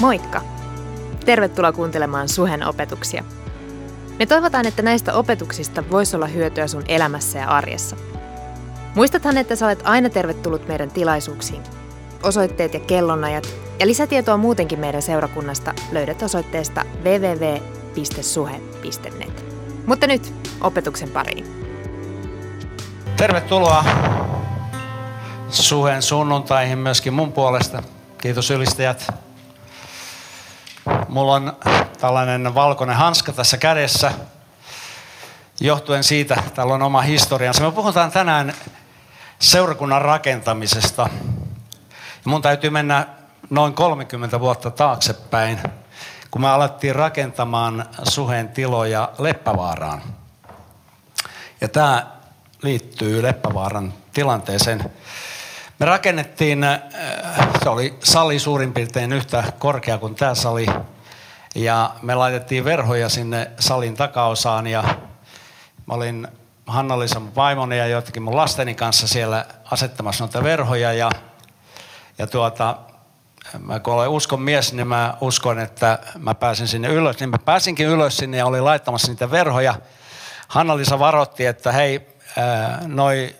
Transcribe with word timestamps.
Moikka! 0.00 0.42
Tervetuloa 1.24 1.72
kuuntelemaan 1.72 2.28
Suhen 2.28 2.66
opetuksia. 2.66 3.24
Me 4.18 4.26
toivotaan, 4.26 4.66
että 4.66 4.82
näistä 4.82 5.14
opetuksista 5.14 5.84
voisi 5.90 6.16
olla 6.16 6.26
hyötyä 6.26 6.66
sun 6.66 6.84
elämässä 6.88 7.38
ja 7.38 7.48
arjessa. 7.48 7.96
Muistathan, 8.94 9.38
että 9.38 9.56
sä 9.56 9.66
olet 9.66 9.82
aina 9.84 10.10
tervetullut 10.10 10.68
meidän 10.68 10.90
tilaisuuksiin. 10.90 11.62
Osoitteet 12.22 12.74
ja 12.74 12.80
kellonajat 12.80 13.48
ja 13.80 13.86
lisätietoa 13.86 14.36
muutenkin 14.36 14.80
meidän 14.80 15.02
seurakunnasta 15.02 15.74
löydät 15.92 16.22
osoitteesta 16.22 16.84
www.suhe.net. 17.04 17.54
Mutta 19.86 20.06
nyt 20.06 20.34
opetuksen 20.60 21.08
pariin. 21.10 21.46
Tervetuloa 23.16 23.84
Suhen 25.48 26.02
sunnuntaihin 26.02 26.78
myöskin 26.78 27.12
mun 27.12 27.32
puolesta. 27.32 27.82
Kiitos 28.22 28.50
ylistäjät. 28.50 29.27
Mulla 31.08 31.34
on 31.34 31.56
tällainen 32.00 32.54
valkoinen 32.54 32.96
hanska 32.96 33.32
tässä 33.32 33.56
kädessä. 33.56 34.12
Johtuen 35.60 36.04
siitä, 36.04 36.42
täällä 36.54 36.74
on 36.74 36.82
oma 36.82 37.00
historiansa. 37.00 37.62
Me 37.62 37.72
puhutaan 37.72 38.10
tänään 38.10 38.54
seurakunnan 39.38 40.02
rakentamisesta. 40.02 41.08
Mun 42.24 42.42
täytyy 42.42 42.70
mennä 42.70 43.06
noin 43.50 43.74
30 43.74 44.40
vuotta 44.40 44.70
taaksepäin, 44.70 45.60
kun 46.30 46.42
me 46.42 46.48
alettiin 46.48 46.94
rakentamaan 46.94 47.86
Suhen 48.02 48.48
tiloja 48.48 49.12
Leppävaaraan. 49.18 50.02
Ja 51.60 51.68
tämä 51.68 52.06
liittyy 52.62 53.22
Leppävaaran 53.22 53.94
tilanteeseen. 54.12 54.90
Me 55.78 55.86
rakennettiin, 55.86 56.64
äh, 56.64 56.80
se 57.62 57.68
oli 57.68 57.98
sali 58.04 58.38
suurin 58.38 58.72
piirtein 58.72 59.12
yhtä 59.12 59.44
korkea 59.58 59.98
kuin 59.98 60.14
tämä 60.14 60.34
sali. 60.34 60.66
Ja 61.54 61.90
me 62.02 62.14
laitettiin 62.14 62.64
verhoja 62.64 63.08
sinne 63.08 63.50
salin 63.58 63.94
takaosaan 63.94 64.66
ja 64.66 64.82
mä 65.86 65.94
olin 65.94 66.28
Hanna-Liisa 66.66 67.22
vaimoni 67.36 67.78
ja 67.78 67.86
joitakin 67.86 68.22
mun 68.22 68.36
lasteni 68.36 68.74
kanssa 68.74 69.08
siellä 69.08 69.46
asettamassa 69.70 70.24
noita 70.24 70.42
verhoja. 70.42 70.92
Ja, 70.92 71.10
ja 72.18 72.26
tuota, 72.26 72.76
mä 73.58 73.80
kun 73.80 73.94
olen 73.94 74.08
uskon 74.08 74.40
mies, 74.40 74.72
niin 74.72 74.88
mä 74.88 75.14
uskon, 75.20 75.58
että 75.58 75.98
mä 76.18 76.34
pääsin 76.34 76.68
sinne 76.68 76.88
ylös. 76.88 77.20
Niin 77.20 77.30
mä 77.30 77.38
pääsinkin 77.44 77.86
ylös 77.86 78.16
sinne 78.16 78.36
ja 78.36 78.46
olin 78.46 78.64
laittamassa 78.64 79.08
niitä 79.08 79.30
verhoja. 79.30 79.74
Hanna-Liisa 80.48 80.98
varoitti, 80.98 81.46
että 81.46 81.72
hei, 81.72 82.08
äh, 82.38 82.86
noi 82.86 83.36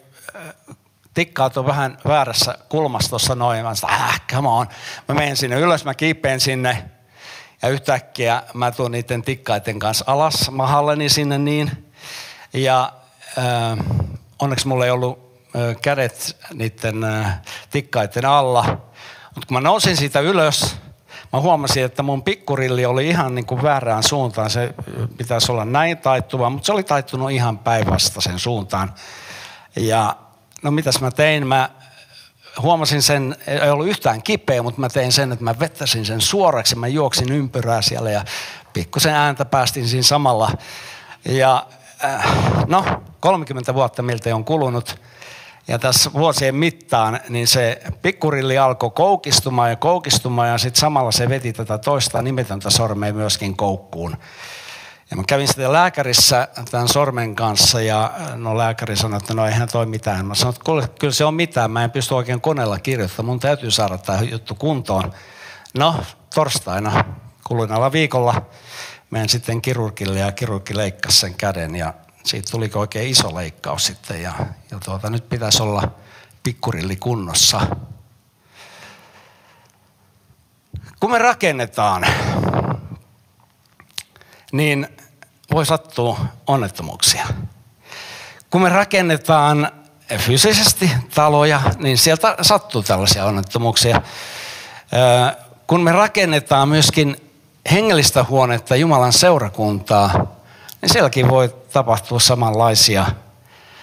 tikkaat 1.18 1.56
on 1.56 1.66
vähän 1.66 1.98
väärässä 2.08 2.58
kulmassa 2.68 3.10
tuossa 3.10 3.34
noin. 3.34 3.64
Mä 3.64 3.74
sanoin, 3.74 4.00
äh, 4.00 4.20
come 4.32 4.48
on. 4.48 4.66
Mä 5.08 5.14
menen 5.14 5.36
sinne 5.36 5.60
ylös, 5.60 5.84
mä 5.84 5.94
kiipeen 5.94 6.40
sinne. 6.40 6.84
Ja 7.62 7.68
yhtäkkiä 7.68 8.42
mä 8.54 8.70
tuun 8.70 8.90
niiden 8.90 9.22
tikkaiden 9.22 9.78
kanssa 9.78 10.04
alas 10.08 10.50
mahalleni 10.50 11.08
sinne 11.08 11.38
niin. 11.38 11.90
Ja 12.52 12.92
äh, 13.38 13.86
onneksi 14.38 14.68
mulla 14.68 14.84
ei 14.84 14.90
ollut 14.90 15.18
äh, 15.56 15.76
kädet 15.82 16.36
niiden 16.54 17.04
äh, 17.04 17.40
tikkaiden 17.70 18.24
alla. 18.24 18.64
Mutta 19.34 19.46
kun 19.46 19.54
mä 19.54 19.60
nousin 19.60 19.96
siitä 19.96 20.20
ylös, 20.20 20.76
mä 21.32 21.40
huomasin, 21.40 21.84
että 21.84 22.02
mun 22.02 22.22
pikkurilli 22.22 22.86
oli 22.86 23.08
ihan 23.08 23.34
niin 23.34 23.46
kuin 23.46 23.62
väärään 23.62 24.02
suuntaan. 24.02 24.50
Se 24.50 24.74
pitäisi 25.16 25.52
olla 25.52 25.64
näin 25.64 25.98
taittuva, 25.98 26.50
mutta 26.50 26.66
se 26.66 26.72
oli 26.72 26.82
taittunut 26.82 27.30
ihan 27.30 27.58
päinvastaisen 27.58 28.38
suuntaan. 28.38 28.94
Ja 29.76 30.16
mitäs 30.62 31.00
mä 31.00 31.10
tein? 31.10 31.46
Mä 31.46 31.70
huomasin 32.62 33.02
sen, 33.02 33.36
ei 33.46 33.70
ollut 33.70 33.86
yhtään 33.86 34.22
kipeä, 34.22 34.62
mutta 34.62 34.80
mä 34.80 34.88
tein 34.88 35.12
sen, 35.12 35.32
että 35.32 35.44
mä 35.44 35.58
vettäsin 35.60 36.06
sen 36.06 36.20
suoraksi. 36.20 36.76
Mä 36.76 36.88
juoksin 36.88 37.32
ympyrää 37.32 37.82
siellä 37.82 38.10
ja 38.10 38.24
pikkusen 38.72 39.14
ääntä 39.14 39.44
päästin 39.44 39.88
siinä 39.88 40.02
samalla. 40.02 40.50
Ja 41.24 41.66
äh, 42.04 42.26
no, 42.66 42.84
30 43.20 43.74
vuotta 43.74 44.02
miltä 44.02 44.34
on 44.34 44.44
kulunut. 44.44 45.00
Ja 45.68 45.78
tässä 45.78 46.12
vuosien 46.12 46.54
mittaan 46.54 47.20
niin 47.28 47.46
se 47.46 47.82
pikkurilli 48.02 48.58
alkoi 48.58 48.90
koukistumaan 48.90 49.70
ja 49.70 49.76
koukistumaan 49.76 50.48
ja 50.48 50.58
sitten 50.58 50.80
samalla 50.80 51.12
se 51.12 51.28
veti 51.28 51.52
tätä 51.52 51.78
toista 51.78 52.22
nimetöntä 52.22 52.70
sormea 52.70 53.12
myöskin 53.12 53.56
koukkuun. 53.56 54.16
Ja 55.10 55.16
mä 55.16 55.22
kävin 55.26 55.48
sitten 55.48 55.72
lääkärissä 55.72 56.48
tämän 56.70 56.88
sormen 56.88 57.34
kanssa 57.34 57.80
ja 57.80 58.12
no 58.34 58.58
lääkäri 58.58 58.96
sanoi, 58.96 59.16
että 59.16 59.34
no 59.34 59.46
eihän 59.46 59.68
toi 59.68 59.86
mitään. 59.86 60.26
Mä 60.26 60.34
sanoin, 60.34 60.84
että 60.84 60.98
kyllä 61.00 61.12
se 61.12 61.24
on 61.24 61.34
mitään, 61.34 61.70
mä 61.70 61.84
en 61.84 61.90
pysty 61.90 62.14
oikein 62.14 62.40
koneella 62.40 62.78
kirjoittamaan, 62.78 63.26
mun 63.26 63.40
täytyy 63.40 63.70
saada 63.70 63.98
tämä 63.98 64.22
juttu 64.22 64.54
kuntoon. 64.54 65.12
No, 65.78 66.04
torstaina 66.34 67.04
kuluneella 67.44 67.92
viikolla 67.92 68.42
menen 69.10 69.28
sitten 69.28 69.62
kirurgille 69.62 70.18
ja 70.18 70.32
kirurgi 70.32 70.76
leikkasi 70.76 71.18
sen 71.18 71.34
käden 71.34 71.76
ja 71.76 71.94
siitä 72.24 72.50
tuli 72.50 72.70
oikein 72.74 73.10
iso 73.10 73.34
leikkaus 73.34 73.86
sitten 73.86 74.22
ja, 74.22 74.32
ja 74.70 74.78
tuota, 74.84 75.10
nyt 75.10 75.28
pitäisi 75.28 75.62
olla 75.62 75.90
pikkurilli 76.42 76.96
kunnossa. 76.96 77.60
Kun 81.00 81.10
me 81.10 81.18
rakennetaan, 81.18 82.06
niin 84.52 84.88
voi 85.52 85.66
sattua 85.66 86.20
onnettomuuksia. 86.46 87.26
Kun 88.50 88.62
me 88.62 88.68
rakennetaan 88.68 89.72
fyysisesti 90.18 90.90
taloja, 91.14 91.60
niin 91.78 91.98
sieltä 91.98 92.36
sattuu 92.42 92.82
tällaisia 92.82 93.24
onnettomuuksia. 93.24 94.02
Kun 95.66 95.80
me 95.80 95.92
rakennetaan 95.92 96.68
myöskin 96.68 97.16
hengellistä 97.72 98.24
huonetta, 98.24 98.76
Jumalan 98.76 99.12
seurakuntaa, 99.12 100.26
niin 100.82 100.92
sielläkin 100.92 101.28
voi 101.28 101.54
tapahtua 101.72 102.20
samanlaisia, 102.20 103.06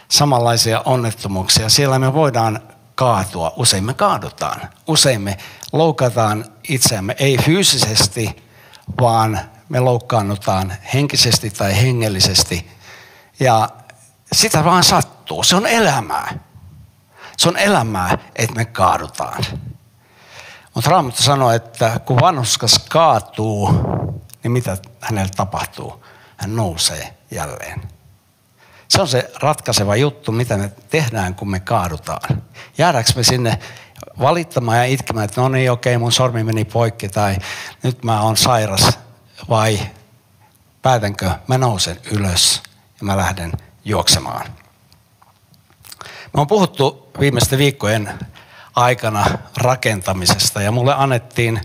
samanlaisia 0.08 0.82
onnettomuuksia. 0.86 1.70
Siellä 1.70 2.00
me 2.00 2.14
voidaan 2.14 2.60
kaatua. 2.96 3.54
Usein 3.56 3.84
me 3.84 3.94
kaadutaan. 3.94 4.62
Usein 4.88 5.22
me 5.22 5.38
loukataan 5.74 6.46
itseämme, 6.70 7.16
ei 7.20 7.38
fyysisesti, 7.38 8.44
vaan 9.02 9.40
me 9.70 9.80
loukkaannutaan 9.80 10.74
henkisesti 10.94 11.50
tai 11.50 11.82
hengellisesti. 11.82 12.72
Ja 13.40 13.70
sitä 14.34 14.64
vaan 14.64 14.84
sattuu. 14.84 15.44
Se 15.44 15.56
on 15.56 15.68
elämää. 15.68 16.40
Se 17.38 17.50
on 17.50 17.58
elämää, 17.58 18.18
että 18.36 18.56
me 18.56 18.66
kaadutaan. 18.66 19.44
Mutta 20.74 20.90
Raamattu 20.90 21.24
sanoo, 21.24 21.52
että 21.52 22.00
kun 22.06 22.22
vanhuskas 22.22 22.80
kaatuu, 22.90 23.70
niin 24.44 24.52
mitä 24.52 24.78
hänelle 25.02 25.32
tapahtuu? 25.36 26.06
Hän 26.38 26.56
nousee 26.56 27.14
jälleen. 27.32 27.82
Se 28.88 29.02
on 29.02 29.08
se 29.08 29.32
ratkaiseva 29.42 29.96
juttu, 29.96 30.32
mitä 30.32 30.58
me 30.58 30.72
tehdään, 30.90 31.36
kun 31.36 31.50
me 31.50 31.60
kaadutaan. 31.60 32.44
Jäädäänkö 32.78 33.12
me 33.16 33.24
sinne 33.24 33.60
valittamaan 34.20 34.78
ja 34.78 34.86
itkemään, 34.86 35.26
että 35.26 35.42
no 35.42 35.50
niin, 35.50 35.72
okei, 35.72 35.98
mun 35.98 36.12
sormi 36.12 36.44
meni 36.44 36.66
poikki 36.66 37.10
tai 37.10 37.38
nyt 37.84 38.04
mä 38.04 38.22
oon 38.22 38.38
sairas 38.38 39.00
vai 39.50 39.80
päätänkö 40.82 41.32
mä 41.48 41.58
nousen 41.58 42.00
ylös 42.12 42.64
ja 43.00 43.06
mä 43.06 43.18
lähden 43.18 43.52
juoksemaan. 43.86 44.46
Me 46.34 46.42
on 46.42 46.48
puhuttu 46.48 47.12
viimeisten 47.20 47.60
viikkojen 47.60 48.10
aikana 48.76 49.26
rakentamisesta 49.58 50.62
ja 50.62 50.72
mulle 50.72 50.94
annettiin 50.98 51.62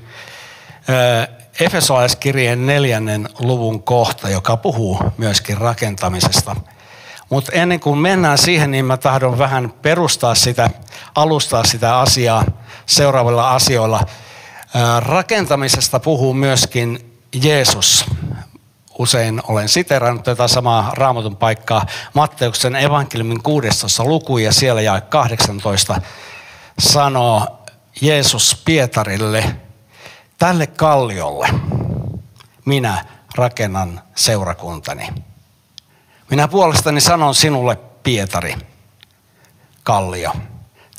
Efesolaiskirjeen 1.60 2.66
neljännen 2.66 3.28
luvun 3.38 3.82
kohta, 3.82 4.28
joka 4.28 4.56
puhuu 4.56 5.00
myöskin 5.18 5.58
rakentamisesta. 5.58 6.56
Mutta 7.30 7.52
ennen 7.52 7.80
kuin 7.80 7.98
mennään 7.98 8.38
siihen, 8.38 8.70
niin 8.70 8.84
mä 8.84 8.96
tahdon 8.96 9.38
vähän 9.38 9.74
perustaa 9.82 10.34
sitä, 10.34 10.70
alustaa 11.14 11.64
sitä 11.64 11.98
asiaa 11.98 12.44
seuraavilla 12.86 13.54
asioilla. 13.54 14.06
Rakentamisesta 15.00 16.00
puhuu 16.00 16.34
myöskin 16.34 17.09
Jeesus. 17.34 18.04
Usein 18.98 19.42
olen 19.48 19.68
siterannut 19.68 20.24
tätä 20.24 20.48
samaa 20.48 20.90
raamatun 20.94 21.36
paikkaa 21.36 21.86
Matteuksen 22.14 22.76
evankeliumin 22.76 23.42
16 23.42 24.04
luku 24.04 24.38
ja 24.38 24.52
siellä 24.52 24.80
jae 24.80 25.00
18 25.00 26.00
sanoo 26.78 27.60
Jeesus 28.00 28.62
Pietarille, 28.64 29.56
tälle 30.38 30.66
kalliolle 30.66 31.48
minä 32.64 33.04
rakennan 33.34 34.00
seurakuntani. 34.14 35.08
Minä 36.30 36.48
puolestani 36.48 37.00
sanon 37.00 37.34
sinulle, 37.34 37.76
Pietari, 38.02 38.54
kallio. 39.82 40.32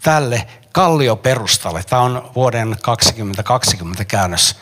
Tälle 0.04 0.48
kallioperustalle, 0.72 1.84
tämä 1.84 2.01
on 2.01 2.31
vuoden 2.36 2.77
2020 2.81 4.04
käännös, 4.04 4.56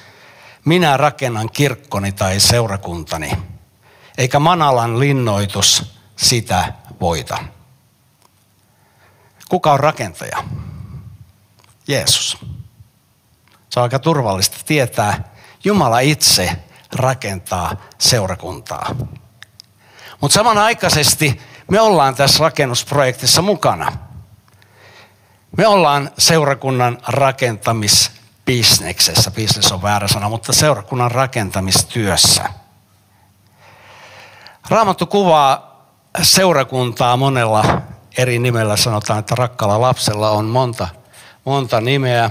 minä 0.65 0.97
rakennan 0.97 1.49
kirkkoni 1.49 2.11
tai 2.11 2.39
seurakuntani, 2.39 3.31
eikä 4.17 4.39
Manalan 4.39 4.99
linnoitus 4.99 5.93
sitä 6.15 6.73
voita. 7.01 7.37
Kuka 9.49 9.71
on 9.73 9.79
rakentaja? 9.79 10.43
Jeesus. 11.87 12.37
Se 13.69 13.79
on 13.79 13.83
aika 13.83 13.99
turvallista 13.99 14.57
tietää, 14.65 15.23
Jumala 15.63 15.99
itse 15.99 16.51
rakentaa 16.95 17.75
seurakuntaa. 17.97 18.95
Mutta 20.21 20.35
samanaikaisesti 20.35 21.41
me 21.71 21.79
ollaan 21.79 22.15
tässä 22.15 22.43
rakennusprojektissa 22.43 23.41
mukana. 23.41 23.91
Me 25.57 25.67
ollaan 25.67 26.11
seurakunnan 26.17 26.97
rakentamisbisneksessä, 28.49 29.31
business 29.31 29.71
on 29.71 29.81
väärä 29.81 30.07
sana, 30.07 30.29
mutta 30.29 30.53
seurakunnan 30.53 31.11
rakentamistyössä. 31.11 32.49
Raamattu 34.69 35.05
kuvaa 35.05 35.85
seurakuntaa 36.21 37.17
monella 37.17 37.81
eri 38.17 38.39
nimellä. 38.39 38.77
Sanotaan, 38.77 39.19
että 39.19 39.35
rakkalla 39.35 39.81
lapsella 39.81 40.29
on 40.29 40.45
monta, 40.45 40.87
monta 41.45 41.81
nimeä. 41.81 42.29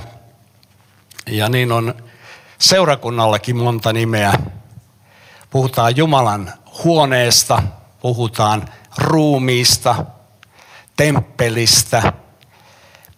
Ja 1.27 1.49
niin 1.49 1.73
on 1.73 1.95
seurakunnallakin 2.59 3.57
monta 3.57 3.93
nimeä. 3.93 4.33
Puhutaan 5.51 5.97
Jumalan 5.97 6.53
huoneesta, 6.85 7.63
puhutaan 8.01 8.69
ruumiista, 8.99 10.05
temppelistä, 10.97 12.13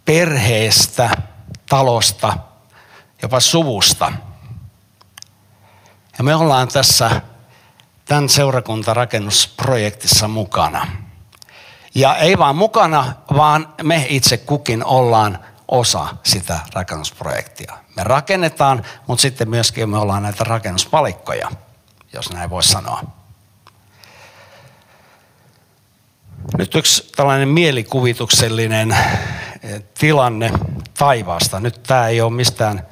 perheestä, 0.05 1.11
talosta, 1.69 2.50
jopa 3.23 3.41
suvusta. 3.41 4.13
Ja 6.19 6.25
me 6.25 6.35
ollaan 6.35 6.69
tässä 6.69 7.21
tämän 8.05 8.29
seurakuntarakennusprojektissa 8.29 10.29
mukana. 10.29 10.87
Ja 11.95 12.17
ei 12.17 12.39
vaan 12.39 12.57
mukana, 12.57 13.15
vaan 13.37 13.75
me 13.83 14.07
itse 14.09 14.37
kukin 14.37 14.85
ollaan 14.85 15.39
osa 15.69 16.17
sitä 16.23 16.61
rakennusprojektia. 16.75 17.79
Me 17.97 18.05
rakennetaan, 18.05 18.85
mutta 19.07 19.23
sitten 19.23 19.51
myöskin 19.51 19.91
me 19.91 19.99
ollaan 19.99 20.23
näitä 20.23 20.45
rakennuspalikkoja, 20.45 21.51
jos 22.13 22.33
näin 22.33 22.51
voisi 22.51 22.69
sanoa. 22.69 23.03
Nyt 26.59 26.75
yksi 26.75 27.13
tällainen 27.17 27.49
mielikuvituksellinen 27.49 28.97
eh, 29.63 29.83
tilanne 29.99 30.51
taivaasta. 30.99 31.61
Nyt 31.61 31.83
tämä 31.83 32.09
ei 32.09 32.21
ole 32.21 32.33
mistään 32.33 32.90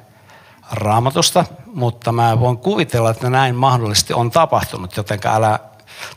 raamatusta, 0.71 1.45
mutta 1.65 2.11
mä 2.11 2.39
voin 2.39 2.57
kuvitella, 2.57 3.09
että 3.09 3.29
näin 3.29 3.55
mahdollisesti 3.55 4.13
on 4.13 4.31
tapahtunut, 4.31 4.97
joten 4.97 5.19
älä 5.25 5.59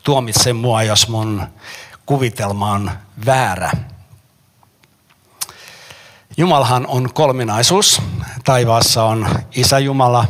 tuomitse 0.02 0.52
mua, 0.52 0.82
jos 0.82 1.08
mun 1.08 1.42
kuvitelma 2.06 2.72
on 2.72 2.90
väärä. 3.26 3.70
Jumalahan 6.36 6.86
on 6.86 7.12
kolminaisuus. 7.14 8.02
Taivaassa 8.44 9.04
on 9.04 9.28
Isä 9.54 9.78
Jumala, 9.78 10.24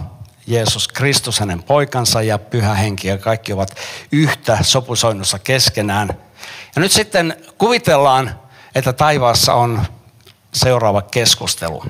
Jeesus 0.47 0.89
Kristus, 0.89 1.41
hänen 1.41 1.63
poikansa 1.63 2.23
ja 2.23 2.39
Pyhä 2.39 2.75
Henki 2.75 3.09
ja 3.09 3.19
kaikki 3.19 3.53
ovat 3.53 3.77
yhtä 4.13 4.59
sopusoinnussa 4.63 5.39
keskenään. 5.39 6.09
Ja 6.77 6.81
nyt 6.81 6.93
sitten 6.93 7.37
kuvitellaan, 7.59 8.41
että 8.75 8.93
taivaassa 8.93 9.55
on 9.55 9.83
seuraava 10.53 11.03
keskustelu. 11.03 11.85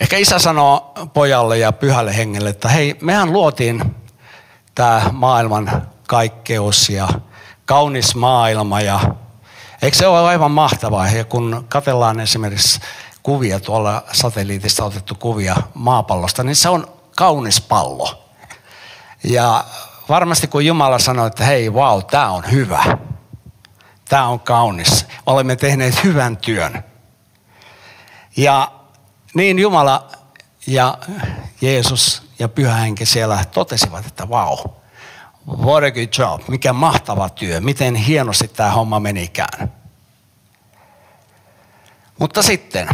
Ehkä 0.00 0.16
isä 0.16 0.38
sanoo 0.38 0.92
pojalle 1.14 1.58
ja 1.58 1.72
pyhälle 1.72 2.16
hengelle, 2.16 2.50
että 2.50 2.68
hei, 2.68 2.96
mehän 3.00 3.32
luotiin 3.32 3.96
tämä 4.74 5.02
maailman 5.12 5.88
kaikkeus 6.08 6.88
ja 6.88 7.08
kaunis 7.64 8.14
maailma 8.14 8.80
ja 8.80 9.00
eikö 9.82 9.96
se 9.96 10.06
ole 10.06 10.28
aivan 10.28 10.50
mahtavaa? 10.50 11.08
Ja 11.08 11.24
kun 11.24 11.66
katellaan 11.68 12.20
esimerkiksi 12.20 12.80
kuvia 13.22 13.60
tuolla 13.60 14.02
satelliitista 14.12 14.84
otettu 14.84 15.14
kuvia 15.14 15.56
maapallosta, 15.74 16.42
niin 16.42 16.56
se 16.56 16.68
on 16.68 16.86
kaunis 17.16 17.60
pallo. 17.60 18.24
Ja 19.24 19.64
varmasti 20.08 20.46
kun 20.46 20.66
Jumala 20.66 20.98
sanoi, 20.98 21.26
että 21.26 21.44
hei, 21.44 21.70
wow, 21.70 22.02
tämä 22.10 22.30
on 22.30 22.50
hyvä. 22.50 22.98
Tämä 24.08 24.26
on 24.26 24.40
kaunis. 24.40 25.06
Olemme 25.26 25.56
tehneet 25.56 26.04
hyvän 26.04 26.36
työn. 26.36 26.84
Ja 28.36 28.75
niin 29.36 29.58
Jumala 29.58 30.08
ja 30.66 30.98
Jeesus 31.60 32.22
ja 32.38 32.48
Pyhä 32.48 32.74
Henki 32.74 33.06
siellä 33.06 33.44
totesivat, 33.44 34.06
että 34.06 34.26
wow, 34.26 34.58
what 35.48 35.84
a 35.84 35.90
good 35.90 36.08
job, 36.18 36.48
mikä 36.48 36.72
mahtava 36.72 37.28
työ, 37.28 37.60
miten 37.60 37.94
hienosti 37.94 38.48
tämä 38.48 38.70
homma 38.70 39.00
menikään. 39.00 39.72
Mutta 42.18 42.42
sitten 42.42 42.88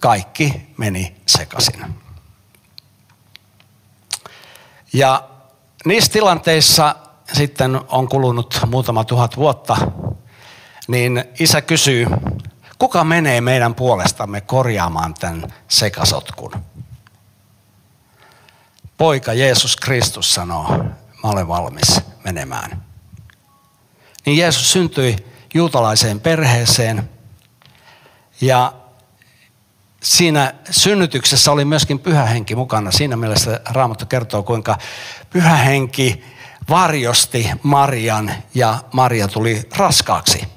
kaikki 0.00 0.74
meni 0.76 1.16
sekaisin. 1.26 1.94
Ja 4.92 5.28
niissä 5.84 6.12
tilanteissa 6.12 6.96
sitten 7.32 7.80
on 7.88 8.08
kulunut 8.08 8.60
muutama 8.66 9.04
tuhat 9.04 9.36
vuotta, 9.36 9.76
niin 10.88 11.24
isä 11.40 11.60
kysyy, 11.60 12.06
kuka 12.78 13.04
menee 13.04 13.40
meidän 13.40 13.74
puolestamme 13.74 14.40
korjaamaan 14.40 15.14
tämän 15.14 15.52
sekasotkun? 15.68 16.52
Poika 18.98 19.32
Jeesus 19.32 19.76
Kristus 19.76 20.34
sanoo, 20.34 20.78
mä 21.22 21.30
olen 21.30 21.48
valmis 21.48 22.00
menemään. 22.24 22.82
Niin 24.26 24.36
Jeesus 24.36 24.72
syntyi 24.72 25.16
juutalaiseen 25.54 26.20
perheeseen 26.20 27.10
ja 28.40 28.72
siinä 30.02 30.54
synnytyksessä 30.70 31.52
oli 31.52 31.64
myöskin 31.64 31.98
pyhä 31.98 32.24
henki 32.26 32.54
mukana. 32.54 32.90
Siinä 32.90 33.16
mielessä 33.16 33.60
Raamattu 33.68 34.06
kertoo, 34.06 34.42
kuinka 34.42 34.78
pyhä 35.30 35.56
henki 35.56 36.24
varjosti 36.70 37.50
Marian 37.62 38.32
ja 38.54 38.78
Maria 38.92 39.28
tuli 39.28 39.68
raskaaksi. 39.76 40.55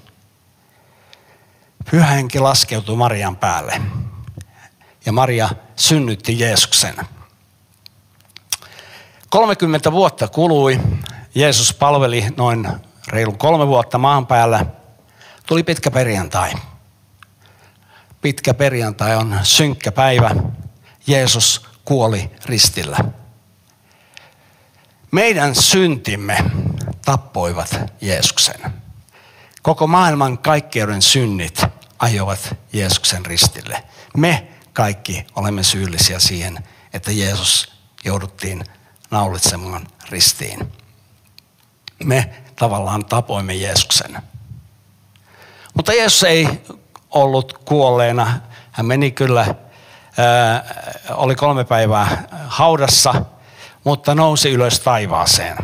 Pyhä 1.91 2.05
henki 2.05 2.39
laskeutui 2.39 2.95
Marian 2.95 3.35
päälle 3.35 3.81
ja 5.05 5.11
Maria 5.11 5.49
synnytti 5.75 6.39
Jeesuksen. 6.39 6.95
30 9.29 9.91
vuotta 9.91 10.27
kului. 10.27 10.79
Jeesus 11.35 11.73
palveli 11.73 12.25
noin 12.37 12.67
reilun 13.07 13.37
kolme 13.37 13.67
vuotta 13.67 13.97
maan 13.97 14.27
päällä. 14.27 14.65
Tuli 15.45 15.63
pitkä 15.63 15.91
perjantai 15.91 16.51
pitkä 18.21 18.53
perjantai 18.53 19.15
on 19.15 19.39
synkkä 19.43 19.91
päivä. 19.91 20.35
Jeesus 21.07 21.65
kuoli 21.85 22.31
ristillä. 22.45 22.97
Meidän 25.11 25.55
syntimme 25.55 26.37
tappoivat 27.05 27.79
Jeesuksen. 28.01 28.61
Koko 29.61 29.87
maailman 29.87 30.37
kaikkeuden 30.37 31.01
synnit 31.01 31.61
ajoivat 31.99 32.55
Jeesuksen 32.73 33.25
ristille. 33.25 33.83
Me 34.17 34.47
kaikki 34.73 35.27
olemme 35.35 35.63
syyllisiä 35.63 36.19
siihen, 36.19 36.63
että 36.93 37.11
Jeesus 37.11 37.71
jouduttiin 38.05 38.63
naulitsemaan 39.11 39.87
ristiin. 40.09 40.73
Me 42.03 42.43
tavallaan 42.55 43.05
tapoimme 43.05 43.53
Jeesuksen. 43.53 44.21
Mutta 45.73 45.93
Jeesus 45.93 46.23
ei 46.23 46.47
ollut 47.09 47.61
kuolleena. 47.65 48.39
Hän 48.71 48.85
meni 48.85 49.11
kyllä, 49.11 49.55
oli 51.09 51.35
kolme 51.35 51.63
päivää 51.63 52.27
haudassa, 52.47 53.25
mutta 53.83 54.15
nousi 54.15 54.49
ylös 54.49 54.79
taivaaseen. 54.79 55.57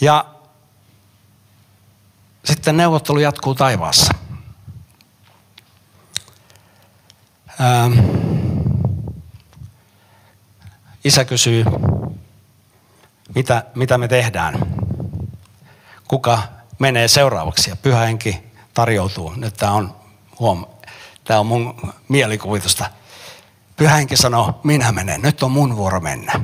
Ja 0.00 0.24
sitten 2.44 2.76
neuvottelu 2.76 3.18
jatkuu 3.18 3.54
taivaassa. 3.54 4.13
Ää, 7.60 7.90
isä 11.04 11.24
kysyy, 11.24 11.64
mitä, 13.34 13.64
mitä 13.74 13.98
me 13.98 14.08
tehdään? 14.08 14.58
Kuka 16.08 16.42
menee 16.78 17.08
seuraavaksi? 17.08 17.70
Ja 17.70 17.76
pyhä 17.76 18.00
henki 18.00 18.42
tarjoutuu. 18.74 19.32
Nyt 19.36 19.54
tämä 19.54 19.72
on, 19.72 19.94
huom, 20.38 20.66
tämä 21.24 21.40
on 21.40 21.46
mun 21.46 21.92
mielikuvitusta. 22.08 22.90
Pyhänkin 23.76 24.18
sanoo, 24.18 24.60
minä 24.64 24.92
menen, 24.92 25.22
nyt 25.22 25.42
on 25.42 25.50
mun 25.50 25.76
vuoro 25.76 26.00
mennä. 26.00 26.40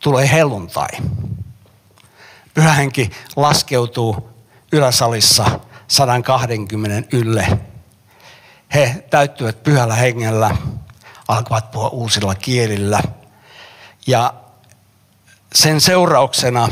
Tulee 0.00 0.30
helluntai. 0.32 0.88
Pyhänki 2.54 3.10
laskeutuu 3.36 4.30
yläsalissa 4.72 5.60
120 5.88 7.16
ylle. 7.16 7.58
He 8.74 9.04
täyttyvät 9.10 9.62
pyhällä 9.62 9.94
hengellä, 9.94 10.56
alkavat 11.28 11.70
puhua 11.70 11.88
uusilla 11.88 12.34
kielillä. 12.34 13.00
Ja 14.06 14.34
sen 15.54 15.80
seurauksena 15.80 16.68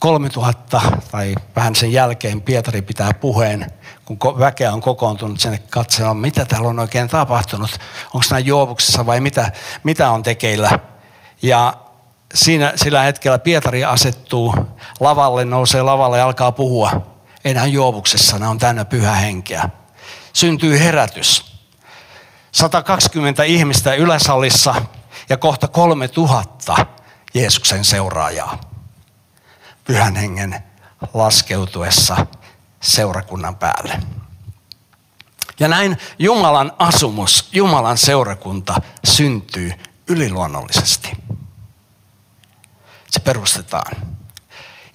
3000 0.00 0.80
tai 1.10 1.34
vähän 1.56 1.74
sen 1.74 1.92
jälkeen 1.92 2.40
Pietari 2.40 2.82
pitää 2.82 3.14
puheen, 3.14 3.66
kun 4.04 4.18
väkeä 4.38 4.72
on 4.72 4.80
kokoontunut 4.80 5.40
sinne 5.40 5.58
katselemaan, 5.70 6.16
mitä 6.16 6.44
täällä 6.44 6.68
on 6.68 6.78
oikein 6.78 7.08
tapahtunut. 7.08 7.70
Onko 8.04 8.26
nämä 8.30 8.40
juovuksessa 8.40 9.06
vai 9.06 9.20
mitä, 9.20 9.52
mitä 9.84 10.10
on 10.10 10.22
tekeillä. 10.22 10.78
Ja 11.42 11.74
siinä, 12.34 12.72
sillä 12.76 13.02
hetkellä 13.02 13.38
Pietari 13.38 13.84
asettuu 13.84 14.54
lavalle, 15.00 15.44
nousee 15.44 15.82
lavalle 15.82 16.18
ja 16.18 16.24
alkaa 16.24 16.52
puhua. 16.52 16.90
Ei 17.44 17.54
nämä 17.54 17.66
juovuksessa, 17.66 18.38
ne 18.38 18.48
on 18.48 18.58
täynnä 18.58 18.84
pyhä 18.84 19.12
henkeä. 19.12 19.70
Syntyy 20.36 20.78
herätys. 20.78 21.44
120 22.52 23.44
ihmistä 23.44 23.94
yläsalissa 23.94 24.74
ja 25.28 25.36
kohta 25.36 25.68
3000 25.68 26.86
Jeesuksen 27.34 27.84
seuraajaa. 27.84 28.60
Pyhän 29.84 30.16
hengen 30.16 30.64
laskeutuessa 31.14 32.26
seurakunnan 32.82 33.56
päälle. 33.56 34.00
Ja 35.60 35.68
näin 35.68 35.98
Jumalan 36.18 36.72
asumus, 36.78 37.48
Jumalan 37.52 37.98
seurakunta 37.98 38.74
syntyy 39.04 39.72
yliluonnollisesti. 40.08 41.12
Se 43.10 43.20
perustetaan. 43.20 43.96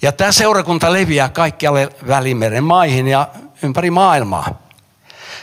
Ja 0.02 0.12
tämä 0.12 0.32
seurakunta 0.32 0.94
leviää 0.94 1.30
kaikkialle 1.30 1.90
Välimeren 2.08 2.64
maihin 2.64 3.08
ja 3.08 3.28
ympäri 3.64 3.92
maailmaa. 3.92 4.71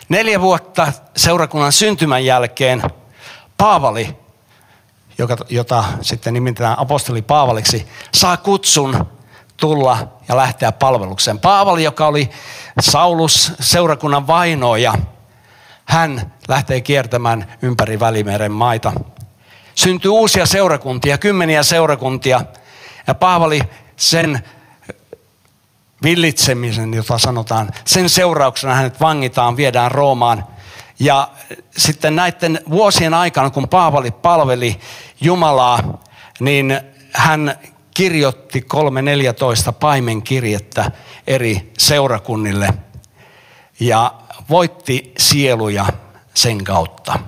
Neljä 0.08 0.40
vuotta 0.40 0.92
seurakunnan 1.16 1.72
syntymän 1.72 2.24
jälkeen 2.24 2.82
Paavali, 3.56 4.16
joka, 5.18 5.36
jota 5.48 5.84
sitten 6.00 6.34
nimitetään 6.34 6.78
apostoli 6.78 7.22
Paavaliksi, 7.22 7.88
saa 8.14 8.36
kutsun 8.36 9.06
tulla 9.56 10.08
ja 10.28 10.36
lähteä 10.36 10.72
palvelukseen. 10.72 11.38
Paavali, 11.38 11.84
joka 11.84 12.06
oli 12.06 12.30
Saulus 12.80 13.52
seurakunnan 13.60 14.26
vainoja, 14.26 14.94
hän 15.84 16.32
lähtee 16.48 16.80
kiertämään 16.80 17.52
ympäri 17.62 18.00
Välimeren 18.00 18.52
maita. 18.52 18.92
Syntyy 19.74 20.10
uusia 20.10 20.46
seurakuntia, 20.46 21.18
kymmeniä 21.18 21.62
seurakuntia. 21.62 22.40
Ja 23.06 23.14
Paavali 23.14 23.60
sen 23.96 24.44
villitsemisen, 26.02 26.94
jota 26.94 27.18
sanotaan, 27.18 27.70
sen 27.84 28.08
seurauksena 28.08 28.74
hänet 28.74 29.00
vangitaan, 29.00 29.56
viedään 29.56 29.90
Roomaan. 29.90 30.44
Ja 31.00 31.28
sitten 31.76 32.16
näiden 32.16 32.60
vuosien 32.70 33.14
aikana, 33.14 33.50
kun 33.50 33.68
Paavali 33.68 34.10
palveli 34.10 34.80
Jumalaa, 35.20 36.02
niin 36.40 36.80
hän 37.12 37.58
kirjoitti 37.94 38.66
3.14 39.70 39.72
paimenkirjettä 39.72 40.90
eri 41.26 41.72
seurakunnille 41.78 42.68
ja 43.80 44.14
voitti 44.50 45.12
sieluja 45.18 45.86
sen 46.34 46.64
kautta. 46.64 47.18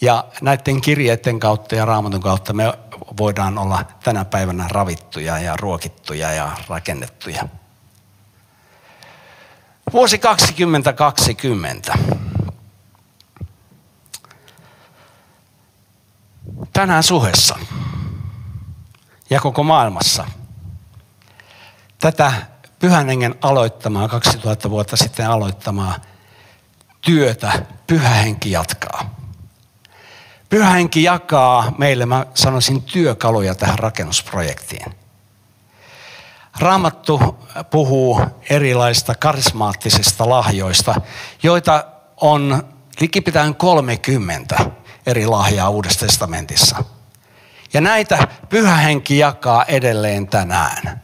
Ja 0.00 0.24
näiden 0.40 0.80
kirjeiden 0.80 1.40
kautta 1.40 1.74
ja 1.74 1.84
raamatun 1.84 2.20
kautta 2.20 2.52
me 2.52 2.72
voidaan 3.18 3.58
olla 3.58 3.84
tänä 4.04 4.24
päivänä 4.24 4.68
ravittuja 4.68 5.38
ja 5.38 5.56
ruokittuja 5.56 6.32
ja 6.32 6.50
rakennettuja. 6.68 7.48
Vuosi 9.92 10.18
2020. 10.18 11.98
Tänään 16.72 17.02
suhessa 17.02 17.58
ja 19.30 19.40
koko 19.40 19.62
maailmassa. 19.62 20.26
Tätä 21.98 22.32
pyhän 22.78 23.06
hengen 23.06 23.34
aloittamaa, 23.42 24.08
2000 24.08 24.70
vuotta 24.70 24.96
sitten 24.96 25.30
aloittamaa 25.30 25.94
työtä 27.00 27.66
pyhä 27.86 28.08
henki 28.08 28.50
jatkaa. 28.50 29.14
Pyhä 30.48 30.70
henki 30.70 31.02
jakaa 31.02 31.74
meille, 31.78 32.06
mä 32.06 32.26
sanoisin, 32.34 32.82
työkaluja 32.82 33.54
tähän 33.54 33.78
rakennusprojektiin. 33.78 35.01
Raamattu 36.58 37.38
puhuu 37.70 38.20
erilaisista 38.50 39.14
karismaattisista 39.14 40.28
lahjoista, 40.28 40.94
joita 41.42 41.84
on 42.16 42.62
likipitään 43.00 43.54
30 43.54 44.56
eri 45.06 45.26
lahjaa 45.26 45.68
Uudessa 45.70 46.06
testamentissa. 46.06 46.84
Ja 47.72 47.80
näitä 47.80 48.28
pyhä 48.48 48.76
henki 48.76 49.18
jakaa 49.18 49.64
edelleen 49.64 50.26
tänään. 50.28 51.02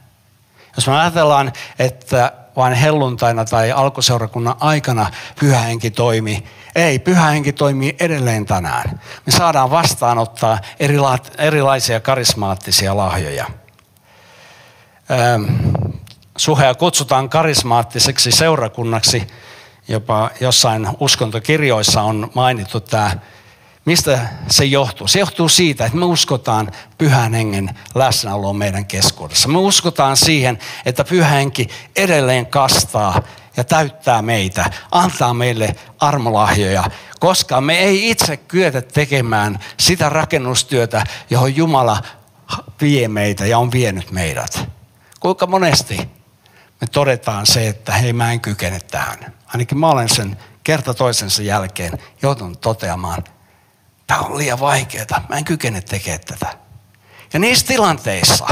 Jos 0.77 0.87
me 0.87 1.01
ajatellaan, 1.01 1.53
että 1.79 2.33
vain 2.57 2.75
helluntaina 2.75 3.45
tai 3.45 3.73
alkuseurakunnan 3.73 4.55
aikana 4.61 5.07
pyhä 5.41 5.59
henki 5.59 5.91
toimi, 5.91 6.45
ei, 6.75 6.99
pyhä 6.99 7.27
henki 7.27 7.53
toimii 7.53 7.97
edelleen 8.01 8.47
tänään. 8.47 9.01
Me 9.27 9.33
saadaan 9.33 9.71
vastaanottaa 9.71 10.59
erila- 10.81 11.19
erilaisia 11.39 12.01
karismaattisia 12.01 12.97
lahjoja. 12.97 13.47
Ähm, 15.11 15.45
suhea 16.37 16.75
kutsutaan 16.75 17.29
karismaattiseksi 17.29 18.31
seurakunnaksi. 18.31 19.27
Jopa 19.89 20.31
jossain 20.41 20.89
uskontokirjoissa 21.01 22.03
on 22.03 22.31
mainittu 22.35 22.81
tämä 22.81 23.11
Mistä 23.89 24.29
se 24.51 24.65
johtuu? 24.65 25.09
Se 25.09 25.19
johtuu 25.19 25.49
siitä, 25.49 25.87
että 25.87 25.99
me 25.99 26.05
uskotaan 26.05 26.71
pyhän 26.99 27.35
hengen 27.35 27.71
läsnäoloon 27.95 28.57
meidän 28.57 28.87
keskuudessa. 28.87 29.49
Me 29.49 29.59
uskotaan 29.59 30.17
siihen, 30.17 30.59
että 30.87 31.05
pyhä 31.05 31.29
henki 31.29 31.69
edelleen 31.97 32.47
kastaa 32.47 33.23
ja 33.57 33.65
täyttää 33.65 34.23
meitä, 34.23 34.71
antaa 34.91 35.35
meille 35.35 35.77
armolahjoja, 36.01 36.85
koska 37.21 37.61
me 37.61 37.79
ei 37.79 38.11
itse 38.11 38.37
kyetä 38.37 38.83
tekemään 38.83 39.59
sitä 39.81 40.09
rakennustyötä, 40.09 41.05
johon 41.31 41.57
Jumala 41.57 42.03
vie 42.81 43.09
meitä 43.09 43.47
ja 43.47 43.59
on 43.59 43.73
vienyt 43.73 44.11
meidät. 44.11 44.78
Kuinka 45.21 45.47
monesti 45.47 45.97
me 46.81 46.87
todetaan 46.93 47.47
se, 47.47 47.69
että 47.69 47.93
hei 47.93 48.13
mä 48.13 48.33
en 48.33 48.41
kykene 48.41 48.81
tähän. 48.81 49.35
Ainakin 49.47 49.79
mä 49.79 49.89
olen 49.89 50.09
sen 50.09 50.37
kerta 50.65 50.95
toisensa 50.95 51.43
jälkeen 51.43 51.93
joutunut 52.23 52.61
toteamaan, 52.61 53.25
tämä 54.07 54.21
on 54.21 54.39
liian 54.39 54.61
vaikeaa, 54.61 55.27
mä 55.29 55.37
en 55.37 55.45
kykene 55.45 55.81
tekemään 55.81 56.21
tätä. 56.21 56.59
Ja 57.33 57.39
niissä 57.39 57.67
tilanteissa, 57.67 58.47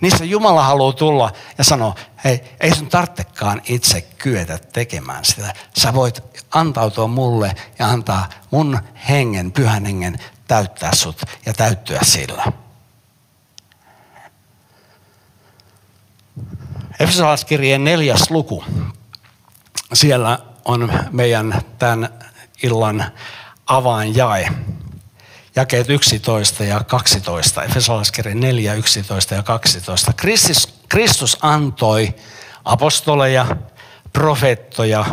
niissä 0.00 0.24
Jumala 0.24 0.62
haluaa 0.62 0.92
tulla 0.92 1.32
ja 1.58 1.64
sanoa, 1.64 1.94
hei, 2.24 2.56
ei 2.60 2.74
sun 2.74 2.88
tarvitsekaan 2.88 3.62
itse 3.64 4.00
kyetä 4.00 4.58
tekemään 4.58 5.24
sitä. 5.24 5.54
Sä 5.78 5.94
voit 5.94 6.22
antautua 6.50 7.06
mulle 7.06 7.54
ja 7.78 7.86
antaa 7.86 8.28
mun 8.50 8.78
hengen, 9.08 9.52
pyhän 9.52 9.84
hengen 9.84 10.18
täyttää 10.48 10.94
sut 10.94 11.22
ja 11.46 11.54
täyttyä 11.54 12.00
sillä. 12.02 12.52
Efesolaiskirjeen 17.00 17.84
neljäs 17.84 18.30
luku. 18.30 18.64
Siellä 19.94 20.38
on 20.64 20.92
meidän 21.10 21.62
tämän 21.78 22.08
illan 22.62 23.04
avainjae. 23.66 24.48
Jakeet 25.56 25.90
11 25.90 26.64
ja 26.64 26.80
12, 26.84 27.62
Efesolaiskirja 27.62 28.34
4, 28.34 28.74
11 28.74 29.34
ja 29.34 29.42
12. 29.42 30.12
Kristus, 30.12 30.74
Kristus 30.88 31.38
antoi 31.42 32.14
apostoleja, 32.64 33.46
profeettoja, 34.12 35.04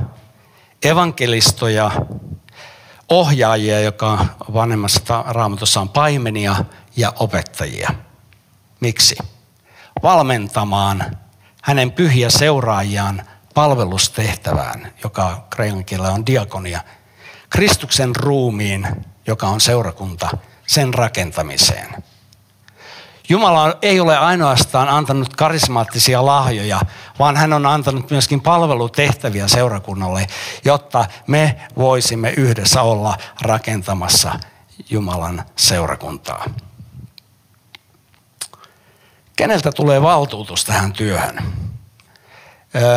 evankelistoja, 0.83 1.91
ohjaajia, 3.09 3.79
joka 3.79 4.25
vanhemmassa 4.53 5.23
raamatussa 5.27 5.81
on 5.81 5.89
paimenia 5.89 6.65
ja 6.97 7.13
opettajia. 7.19 7.89
Miksi? 8.79 9.15
Valmentamaan 10.03 11.17
hänen 11.65 11.91
pyhiä 11.91 12.29
seuraajiaan 12.29 13.21
palvelustehtävään, 13.53 14.93
joka 15.03 15.47
kreikan 15.49 15.85
kielellä 15.85 16.11
on 16.11 16.25
diakonia– 16.25 16.81
Kristuksen 17.49 18.15
ruumiin, 18.15 18.87
joka 19.27 19.47
on 19.47 19.61
seurakunta, 19.61 20.37
sen 20.67 20.93
rakentamiseen. 20.93 22.03
Jumala 23.29 23.77
ei 23.81 23.99
ole 23.99 24.17
ainoastaan 24.17 24.89
antanut 24.89 25.35
karismaattisia 25.35 26.25
lahjoja, 26.25 26.81
vaan 27.19 27.37
hän 27.37 27.53
on 27.53 27.65
antanut 27.65 28.11
myöskin 28.11 28.41
palvelutehtäviä 28.41 29.47
seurakunnalle, 29.47 30.27
jotta 30.65 31.05
me 31.27 31.55
voisimme 31.77 32.29
yhdessä 32.29 32.81
olla 32.81 33.17
rakentamassa 33.41 34.39
Jumalan 34.89 35.43
seurakuntaa. 35.55 36.45
Keneltä 39.35 39.71
tulee 39.71 40.01
valtuutus 40.01 40.65
tähän 40.65 40.93
työhön? 40.93 41.39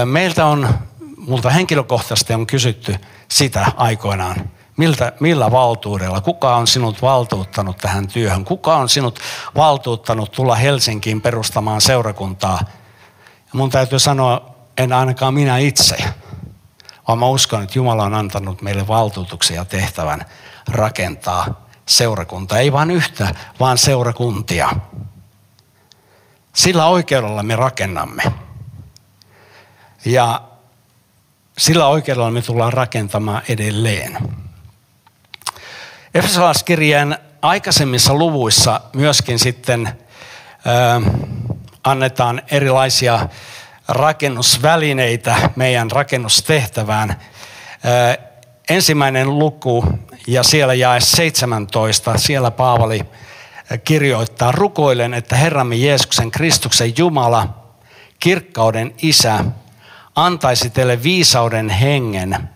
Meiltä 0.04 0.46
on, 0.46 0.68
multa 1.16 1.50
henkilökohtaisesti 1.50 2.34
on 2.34 2.46
kysytty, 2.46 2.94
sitä 3.28 3.72
aikoinaan. 3.76 4.50
Miltä, 4.76 5.12
millä 5.20 5.50
valtuudella? 5.50 6.20
Kuka 6.20 6.56
on 6.56 6.66
sinut 6.66 7.02
valtuuttanut 7.02 7.78
tähän 7.78 8.08
työhön? 8.08 8.44
Kuka 8.44 8.76
on 8.76 8.88
sinut 8.88 9.20
valtuuttanut 9.56 10.32
tulla 10.32 10.54
Helsinkiin 10.54 11.20
perustamaan 11.20 11.80
seurakuntaa? 11.80 12.58
Ja 13.36 13.52
mun 13.52 13.70
täytyy 13.70 13.98
sanoa, 13.98 14.54
en 14.76 14.92
ainakaan 14.92 15.34
minä 15.34 15.58
itse, 15.58 15.96
vaan 17.08 17.18
mä 17.18 17.26
uskon, 17.26 17.62
että 17.62 17.78
Jumala 17.78 18.04
on 18.04 18.14
antanut 18.14 18.62
meille 18.62 18.88
valtuutuksia 18.88 19.56
ja 19.56 19.64
tehtävän 19.64 20.24
rakentaa 20.68 21.66
seurakunta. 21.86 22.58
Ei 22.58 22.72
vain 22.72 22.90
yhtä, 22.90 23.34
vaan 23.60 23.78
seurakuntia. 23.78 24.70
Sillä 26.58 26.86
oikeudella 26.86 27.42
me 27.42 27.56
rakennamme. 27.56 28.22
Ja 30.04 30.42
sillä 31.58 31.86
oikeudella 31.86 32.30
me 32.30 32.42
tullaan 32.42 32.72
rakentamaan 32.72 33.42
edelleen. 33.48 34.18
Efesolaiskirjeen 36.14 37.18
aikaisemmissa 37.42 38.14
luvuissa 38.14 38.80
myöskin 38.92 39.38
sitten 39.38 39.86
äh, 39.86 39.94
annetaan 41.84 42.42
erilaisia 42.50 43.28
rakennusvälineitä 43.88 45.50
meidän 45.56 45.90
rakennustehtävään. 45.90 47.10
Äh, 47.10 48.18
ensimmäinen 48.68 49.38
luku 49.38 49.84
ja 50.26 50.42
siellä 50.42 50.74
jae 50.74 51.00
17, 51.00 52.18
siellä 52.18 52.50
Paavali 52.50 53.00
kirjoittaa, 53.84 54.52
rukoilen, 54.52 55.14
että 55.14 55.36
Herramme 55.36 55.76
Jeesuksen 55.76 56.30
Kristuksen 56.30 56.94
Jumala, 56.98 57.64
kirkkauden 58.20 58.94
Isä, 59.02 59.44
antaisi 60.14 60.70
teille 60.70 61.02
viisauden 61.02 61.68
hengen 61.68 62.48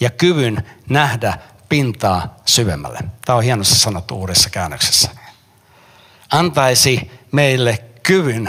ja 0.00 0.10
kyvyn 0.10 0.64
nähdä 0.88 1.38
pintaa 1.68 2.36
syvemmälle. 2.44 2.98
Tämä 3.24 3.36
on 3.36 3.44
hienosti 3.44 3.74
sanottu 3.74 4.14
uudessa 4.14 4.50
käännöksessä. 4.50 5.10
Antaisi 6.32 7.10
meille 7.32 7.78
kyvyn, 8.02 8.48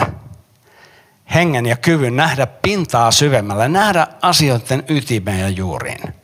hengen 1.34 1.66
ja 1.66 1.76
kyvyn 1.76 2.16
nähdä 2.16 2.46
pintaa 2.46 3.10
syvemmälle, 3.10 3.68
nähdä 3.68 4.06
asioiden 4.22 4.84
ytimeen 4.88 5.40
ja 5.40 5.48
juuriin. 5.48 6.21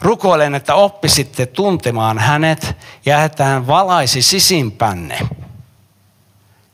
Rukoilen, 0.00 0.54
että 0.54 0.74
oppisitte 0.74 1.46
tuntemaan 1.46 2.18
hänet 2.18 2.76
ja 3.06 3.24
että 3.24 3.44
hän 3.44 3.66
valaisi 3.66 4.22
sisimpänne. 4.22 5.18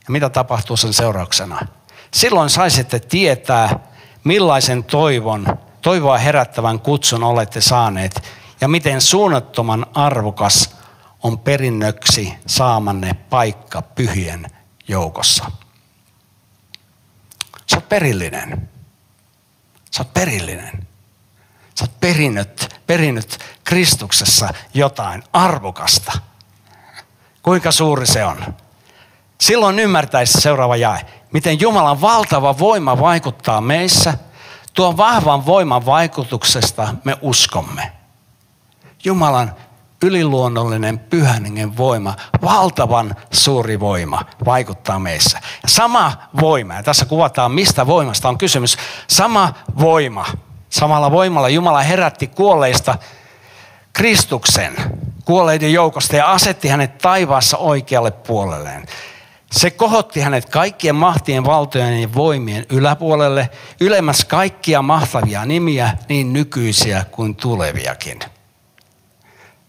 Ja 0.07 0.11
mitä 0.11 0.29
tapahtuu 0.29 0.77
sen 0.77 0.93
seurauksena? 0.93 1.59
Silloin 2.13 2.49
saisitte 2.49 2.99
tietää, 2.99 3.79
millaisen 4.23 4.83
toivon, 4.83 5.59
toivoa 5.81 6.17
herättävän 6.17 6.79
kutsun 6.79 7.23
olette 7.23 7.61
saaneet 7.61 8.23
ja 8.61 8.67
miten 8.67 9.01
suunnattoman 9.01 9.85
arvokas 9.93 10.77
on 11.23 11.39
perinnöksi 11.39 12.33
saamanne 12.45 13.13
paikka 13.13 13.81
pyhien 13.81 14.45
joukossa. 14.87 15.51
Sä 17.71 17.77
oot 17.77 17.89
perillinen. 17.89 18.69
Sä 19.91 20.03
oot 20.03 20.13
perillinen. 20.13 20.86
Sä 21.77 21.83
oot 21.83 21.99
perinyt, 21.99 22.81
perinyt 22.87 23.37
Kristuksessa 23.63 24.53
jotain 24.73 25.23
arvokasta. 25.33 26.11
Kuinka 27.43 27.71
suuri 27.71 28.07
se 28.07 28.25
on? 28.25 28.37
Silloin 29.41 29.79
ymmärtäisi 29.79 30.41
seuraava 30.41 30.75
jae. 30.75 31.05
Miten 31.33 31.59
Jumalan 31.59 32.01
valtava 32.01 32.59
voima 32.59 32.99
vaikuttaa 32.99 33.61
meissä. 33.61 34.17
Tuon 34.73 34.97
vahvan 34.97 35.45
voiman 35.45 35.85
vaikutuksesta 35.85 36.95
me 37.03 37.17
uskomme. 37.21 37.91
Jumalan 39.03 39.55
yliluonnollinen 40.03 40.99
pyhäningen 40.99 41.77
voima, 41.77 42.15
valtavan 42.41 43.15
suuri 43.31 43.79
voima 43.79 44.25
vaikuttaa 44.45 44.99
meissä. 44.99 45.41
Sama 45.67 46.13
voima, 46.41 46.73
ja 46.73 46.83
tässä 46.83 47.05
kuvataan 47.05 47.51
mistä 47.51 47.87
voimasta 47.87 48.29
on 48.29 48.37
kysymys, 48.37 48.77
sama 49.07 49.53
voima, 49.79 50.25
samalla 50.69 51.11
voimalla 51.11 51.49
Jumala 51.49 51.81
herätti 51.81 52.27
kuolleista 52.27 52.97
Kristuksen 53.93 54.75
kuolleiden 55.25 55.73
joukosta 55.73 56.15
ja 56.15 56.31
asetti 56.31 56.67
hänet 56.67 56.97
taivaassa 56.97 57.57
oikealle 57.57 58.11
puolelleen. 58.11 58.85
Se 59.51 59.71
kohotti 59.71 60.19
hänet 60.19 60.49
kaikkien 60.49 60.95
mahtien, 60.95 61.45
valtojen 61.45 62.01
ja 62.01 62.13
voimien 62.13 62.65
yläpuolelle, 62.69 63.49
ylemmäs 63.81 64.25
kaikkia 64.25 64.81
mahtavia 64.81 65.45
nimiä, 65.45 65.97
niin 66.09 66.33
nykyisiä 66.33 67.05
kuin 67.11 67.35
tuleviakin. 67.35 68.19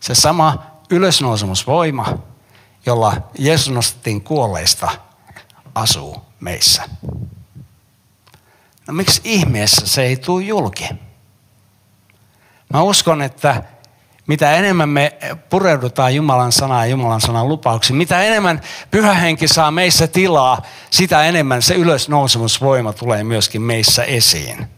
Se 0.01 0.15
sama 0.15 0.63
ylösnousemusvoima, 0.91 2.19
jolla 2.87 3.17
Jeesus 3.39 3.71
nostettiin 3.71 4.21
kuolleista, 4.21 4.91
asuu 5.75 6.23
meissä. 6.41 6.83
No 8.89 8.95
miksi 8.95 9.21
ihmeessä 9.25 9.87
se 9.87 10.03
ei 10.03 10.17
tule 10.17 10.45
julki? 10.45 10.89
Mä 12.73 12.83
uskon, 12.83 13.23
että 13.23 13.63
mitä 14.27 14.53
enemmän 14.53 14.89
me 14.89 15.19
pureudutaan 15.51 16.15
Jumalan 16.15 16.53
sanaa 16.53 16.87
ja 16.87 16.91
Jumalan 16.91 17.21
sanan 17.21 17.49
lupauksiin, 17.49 17.97
mitä 17.97 18.23
enemmän 18.23 18.61
pyhä 18.91 19.15
henki 19.15 19.49
saa 19.49 19.71
meissä 19.71 20.07
tilaa, 20.07 20.63
sitä 20.91 21.25
enemmän 21.25 21.63
se 21.63 21.75
ylösnousemusvoima 21.75 22.93
tulee 22.93 23.25
myöskin 23.25 23.63
meissä 23.63 24.05
esiin. 24.05 24.69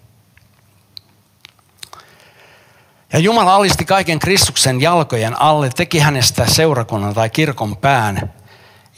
Ja 3.12 3.18
Jumala 3.18 3.54
alisti 3.54 3.84
kaiken 3.84 4.18
Kristuksen 4.18 4.80
jalkojen 4.80 5.40
alle, 5.40 5.70
teki 5.70 5.98
hänestä 5.98 6.46
seurakunnan 6.46 7.14
tai 7.14 7.30
kirkon 7.30 7.76
pään 7.76 8.32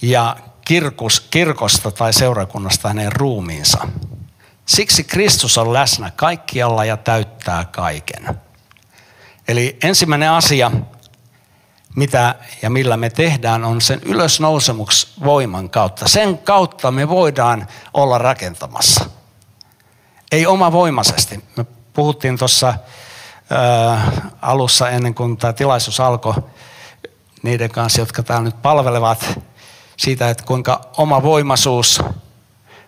ja 0.02 0.36
kirkus, 0.64 1.20
kirkosta 1.20 1.90
tai 1.90 2.12
seurakunnasta 2.12 2.88
hänen 2.88 3.12
ruumiinsa. 3.12 3.88
Siksi 4.66 5.04
Kristus 5.04 5.58
on 5.58 5.72
läsnä 5.72 6.10
kaikkialla 6.16 6.84
ja 6.84 6.96
täyttää 6.96 7.64
kaiken. 7.64 8.40
Eli 9.48 9.78
ensimmäinen 9.82 10.30
asia, 10.30 10.70
mitä 11.96 12.34
ja 12.62 12.70
millä 12.70 12.96
me 12.96 13.10
tehdään, 13.10 13.64
on 13.64 13.80
sen 13.80 14.00
ylösnousemuks 14.04 15.14
voiman 15.24 15.70
kautta. 15.70 16.08
Sen 16.08 16.38
kautta 16.38 16.90
me 16.90 17.08
voidaan 17.08 17.66
olla 17.94 18.18
rakentamassa. 18.18 19.04
Ei 20.32 20.46
oma 20.46 20.72
voimaisesti. 20.72 21.44
Me 21.56 21.66
puhuttiin 21.92 22.38
tuossa 22.38 22.74
alussa 24.42 24.90
ennen 24.90 25.14
kuin 25.14 25.36
tämä 25.36 25.52
tilaisuus 25.52 26.00
alkoi 26.00 26.34
niiden 27.42 27.70
kanssa, 27.70 28.00
jotka 28.00 28.22
täällä 28.22 28.44
nyt 28.44 28.62
palvelevat, 28.62 29.40
siitä, 29.96 30.30
että 30.30 30.44
kuinka 30.44 30.80
oma 30.96 31.22
voimaisuus, 31.22 32.02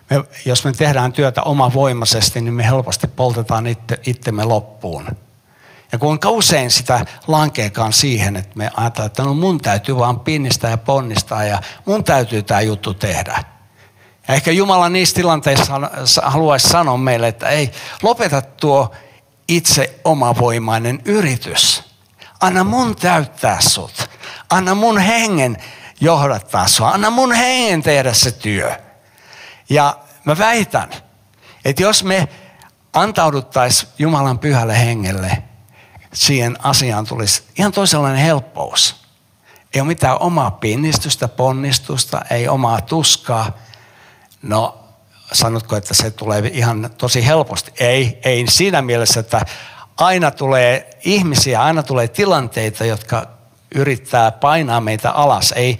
me, 0.09 0.23
jos 0.45 0.65
me 0.65 0.71
tehdään 0.71 1.13
työtä 1.13 1.41
omavoimaisesti, 1.41 2.41
niin 2.41 2.53
me 2.53 2.65
helposti 2.65 3.07
poltetaan 3.07 3.67
itse, 3.67 3.99
itsemme 4.05 4.43
loppuun. 4.43 5.07
Ja 5.91 5.97
kuinka 5.97 6.29
usein 6.29 6.71
sitä 6.71 7.05
lankeekaan 7.27 7.93
siihen, 7.93 8.35
että 8.35 8.51
me 8.55 8.71
ajatellaan, 8.77 9.07
että 9.07 9.23
no 9.23 9.33
mun 9.33 9.57
täytyy 9.57 9.97
vaan 9.97 10.19
pinnistää 10.19 10.69
ja 10.69 10.77
ponnistaa 10.77 11.43
ja 11.43 11.61
mun 11.85 12.03
täytyy 12.03 12.43
tämä 12.43 12.61
juttu 12.61 12.93
tehdä. 12.93 13.43
Ja 14.27 14.33
ehkä 14.33 14.51
Jumala 14.51 14.89
niissä 14.89 15.15
tilanteissa 15.15 15.73
haluaisi 16.23 16.69
sanoa 16.69 16.97
meille, 16.97 17.27
että 17.27 17.49
ei, 17.49 17.71
lopeta 18.03 18.41
tuo 18.41 18.91
itse 19.47 19.99
omavoimainen 20.03 21.01
yritys. 21.05 21.83
Anna 22.41 22.63
mun 22.63 22.95
täyttää 22.95 23.61
sut. 23.61 24.09
Anna 24.49 24.75
mun 24.75 24.97
hengen 24.99 25.57
johdattaa 26.01 26.67
sua. 26.67 26.89
Anna 26.89 27.09
mun 27.09 27.33
hengen 27.33 27.81
tehdä 27.81 28.13
se 28.13 28.31
työ. 28.31 28.84
Ja 29.69 29.97
mä 30.25 30.37
väitän, 30.37 30.89
että 31.65 31.83
jos 31.83 32.03
me 32.03 32.27
antauduttaisiin 32.93 33.91
Jumalan 33.99 34.39
pyhälle 34.39 34.79
hengelle, 34.79 35.43
siihen 36.13 36.57
asiaan 36.65 37.05
tulisi 37.05 37.43
ihan 37.59 37.71
toisenlainen 37.71 38.21
helppous. 38.21 38.95
Ei 39.73 39.81
ole 39.81 39.87
mitään 39.87 40.17
omaa 40.21 40.51
pinnistystä, 40.51 41.27
ponnistusta, 41.27 42.21
ei 42.29 42.47
omaa 42.47 42.81
tuskaa. 42.81 43.57
No, 44.41 44.79
sanotko, 45.33 45.75
että 45.75 45.93
se 45.93 46.11
tulee 46.11 46.51
ihan 46.53 46.89
tosi 46.97 47.25
helposti? 47.25 47.71
Ei, 47.79 48.19
ei 48.23 48.47
siinä 48.47 48.81
mielessä, 48.81 49.19
että 49.19 49.45
aina 49.97 50.31
tulee 50.31 50.89
ihmisiä, 51.05 51.63
aina 51.63 51.83
tulee 51.83 52.07
tilanteita, 52.07 52.85
jotka 52.85 53.27
yrittää 53.75 54.31
painaa 54.31 54.81
meitä 54.81 55.11
alas. 55.11 55.51
Ei, 55.51 55.79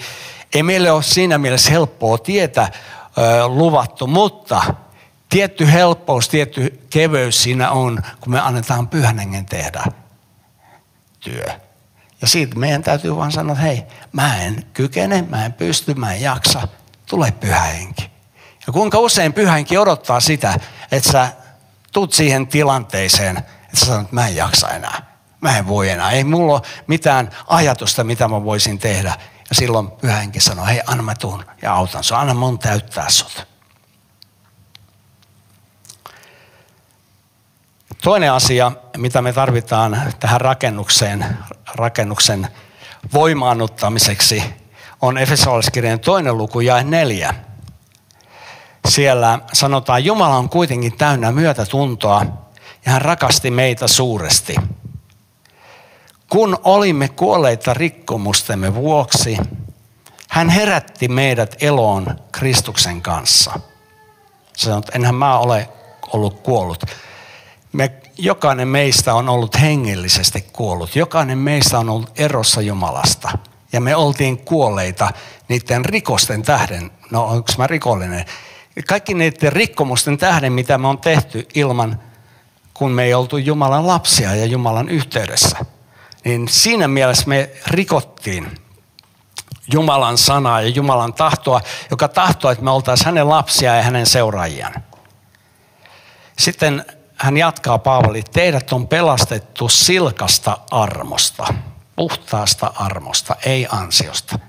ei 0.53 0.63
meille 0.63 0.91
ole 0.91 1.03
siinä 1.03 1.37
mielessä 1.37 1.71
helppoa 1.71 2.17
tietä 2.17 2.71
luvattu, 3.47 4.07
mutta 4.07 4.73
tietty 5.29 5.71
helppous, 5.71 6.29
tietty 6.29 6.85
keveys 6.89 7.43
siinä 7.43 7.71
on, 7.71 8.01
kun 8.19 8.33
me 8.33 8.39
annetaan 8.39 8.87
pyhän 8.87 9.45
tehdä 9.49 9.83
työ. 11.19 11.45
Ja 12.21 12.27
siitä 12.27 12.55
meidän 12.55 12.83
täytyy 12.83 13.15
vaan 13.15 13.31
sanoa, 13.31 13.53
että 13.53 13.63
hei, 13.63 13.83
mä 14.11 14.37
en 14.41 14.63
kykene, 14.73 15.21
mä 15.29 15.45
en 15.45 15.53
pysty, 15.53 15.93
mä 15.93 16.13
en 16.13 16.21
jaksa, 16.21 16.67
tule 17.09 17.31
pyhä 17.31 17.59
henki. 17.59 18.11
Ja 18.67 18.73
kuinka 18.73 18.99
usein 18.99 19.33
pyhä 19.33 19.53
henki 19.53 19.77
odottaa 19.77 20.19
sitä, 20.19 20.59
että 20.91 21.11
sä 21.11 21.27
tuut 21.91 22.13
siihen 22.13 22.47
tilanteeseen, 22.47 23.37
että 23.37 23.79
sä 23.79 23.85
sanot, 23.85 24.01
että 24.01 24.15
mä 24.15 24.27
en 24.27 24.35
jaksa 24.35 24.69
enää. 24.69 25.01
Mä 25.41 25.57
en 25.57 25.67
voi 25.67 25.89
enää. 25.89 26.11
Ei 26.11 26.23
mulla 26.23 26.53
ole 26.53 26.61
mitään 26.87 27.29
ajatusta, 27.47 28.03
mitä 28.03 28.27
mä 28.27 28.43
voisin 28.43 28.79
tehdä. 28.79 29.13
Silloin 29.55 29.91
pyhä 29.91 30.17
henki 30.17 30.39
sanoo, 30.39 30.65
hei 30.65 30.81
anna 30.87 31.03
mä 31.03 31.15
tuun 31.15 31.45
ja 31.61 31.73
autan 31.73 32.03
sua. 32.03 32.19
Anna 32.19 32.33
mun 32.33 32.59
täyttää 32.59 33.09
sut. 33.09 33.47
Toinen 38.03 38.31
asia, 38.31 38.71
mitä 38.97 39.21
me 39.21 39.33
tarvitaan 39.33 40.13
tähän 40.19 40.41
rakennukseen, 40.41 41.37
rakennuksen 41.75 42.47
voimaannuttamiseksi, 43.13 44.43
on 45.01 45.17
Efesolaiskirjan 45.17 45.99
toinen 45.99 46.37
luku 46.37 46.59
ja 46.59 46.83
neljä. 46.83 47.33
Siellä 48.87 49.39
sanotaan, 49.53 50.05
Jumala 50.05 50.35
on 50.35 50.49
kuitenkin 50.49 50.97
täynnä 50.97 51.31
myötätuntoa 51.31 52.25
ja 52.85 52.91
hän 52.91 53.01
rakasti 53.01 53.51
meitä 53.51 53.87
suuresti. 53.87 54.55
Kun 56.29 56.57
olimme 56.63 57.09
kuolleita 57.09 57.73
rikkomustemme 57.73 58.75
vuoksi, 58.75 59.37
hän 60.29 60.49
herätti 60.49 61.07
meidät 61.07 61.55
eloon 61.61 62.15
Kristuksen 62.31 63.01
kanssa. 63.01 63.59
Sanoin, 64.57 64.79
että 64.79 64.91
enhän 64.95 65.15
mä 65.15 65.37
ole 65.37 65.69
ollut 66.13 66.39
kuollut. 66.39 66.83
Me, 67.73 67.91
jokainen 68.17 68.67
meistä 68.67 69.13
on 69.13 69.29
ollut 69.29 69.61
hengellisesti 69.61 70.41
kuollut. 70.53 70.95
Jokainen 70.95 71.37
meistä 71.37 71.79
on 71.79 71.89
ollut 71.89 72.19
erossa 72.19 72.61
Jumalasta. 72.61 73.37
Ja 73.73 73.81
me 73.81 73.95
oltiin 73.95 74.37
kuolleita 74.37 75.11
niiden 75.47 75.85
rikosten 75.85 76.43
tähden. 76.43 76.91
No 77.11 77.25
onko 77.25 77.51
mä 77.57 77.67
rikollinen? 77.67 78.25
Kaikki 78.87 79.13
niiden 79.13 79.53
rikkomusten 79.53 80.17
tähden, 80.17 80.53
mitä 80.53 80.77
me 80.77 80.87
on 80.87 80.97
tehty 80.97 81.47
ilman, 81.53 81.99
kun 82.73 82.91
me 82.91 83.03
ei 83.03 83.13
oltu 83.13 83.37
Jumalan 83.37 83.87
lapsia 83.87 84.35
ja 84.35 84.45
Jumalan 84.45 84.89
yhteydessä. 84.89 85.57
Niin 86.25 86.47
siinä 86.47 86.87
mielessä 86.87 87.27
me 87.27 87.49
rikottiin 87.67 88.57
Jumalan 89.73 90.17
sanaa 90.17 90.61
ja 90.61 90.67
Jumalan 90.67 91.13
tahtoa, 91.13 91.61
joka 91.91 92.07
tahtoo, 92.07 92.51
että 92.51 92.63
me 92.63 92.71
oltaisiin 92.71 93.05
hänen 93.05 93.29
lapsia 93.29 93.75
ja 93.75 93.83
hänen 93.83 94.05
seuraajiaan. 94.05 94.73
Sitten 96.37 96.85
hän 97.15 97.37
jatkaa 97.37 97.77
Paavali, 97.77 98.23
teidät 98.23 98.73
on 98.73 98.87
pelastettu 98.87 99.69
silkasta 99.69 100.57
armosta, 100.71 101.53
puhtaasta 101.95 102.73
armosta, 102.75 103.35
ei 103.45 103.67
ansiosta. 103.71 104.39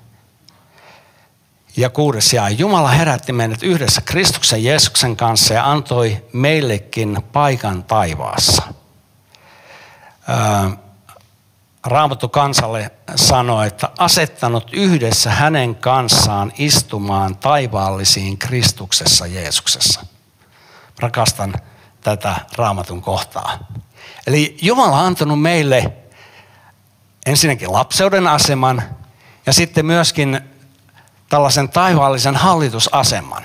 Ja 1.76 1.90
kuudes 1.90 2.32
jää, 2.32 2.48
Jumala 2.48 2.88
herätti 2.88 3.32
meidät 3.32 3.62
yhdessä 3.62 4.00
Kristuksen 4.00 4.64
Jeesuksen 4.64 5.16
kanssa 5.16 5.54
ja 5.54 5.70
antoi 5.70 6.24
meillekin 6.32 7.18
paikan 7.32 7.84
taivaassa. 7.84 8.62
Raamattu 11.86 12.28
kansalle 12.28 12.90
sanoi, 13.16 13.66
että 13.66 13.88
asettanut 13.98 14.70
yhdessä 14.72 15.30
hänen 15.30 15.74
kanssaan 15.74 16.52
istumaan 16.58 17.36
taivaallisiin 17.36 18.38
Kristuksessa 18.38 19.26
Jeesuksessa. 19.26 20.06
Rakastan 21.00 21.54
tätä 22.00 22.36
raamatun 22.56 23.02
kohtaa. 23.02 23.58
Eli 24.26 24.56
Jumala 24.62 24.98
on 24.98 25.06
antanut 25.06 25.42
meille 25.42 25.92
ensinnäkin 27.26 27.72
lapseuden 27.72 28.26
aseman 28.26 28.82
ja 29.46 29.52
sitten 29.52 29.86
myöskin 29.86 30.40
tällaisen 31.28 31.68
taivaallisen 31.68 32.36
hallitusaseman. 32.36 33.44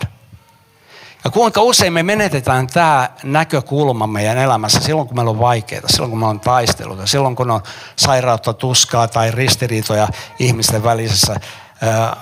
Ja 1.24 1.32
kuinka 1.32 1.62
usein 1.62 1.94
me 1.94 2.04
menetetään 2.04 2.68
tämä 2.68 3.10
näkökulma 3.24 4.08
meidän 4.08 4.38
elämässä 4.38 4.80
silloin, 4.80 5.08
kun 5.08 5.18
meillä 5.18 5.32
on 5.32 5.40
vaikeaa, 5.40 5.88
silloin 5.88 6.10
kun 6.10 6.20
meillä 6.20 6.30
on 6.30 6.40
taisteluita, 6.40 7.08
silloin 7.08 7.36
kun 7.36 7.52
on 7.52 7.62
sairautta, 7.96 8.54
tuskaa 8.54 9.08
tai 9.08 9.32
ristiriitoja 9.32 10.08
ihmisten 10.40 10.84
välisissä 10.84 11.36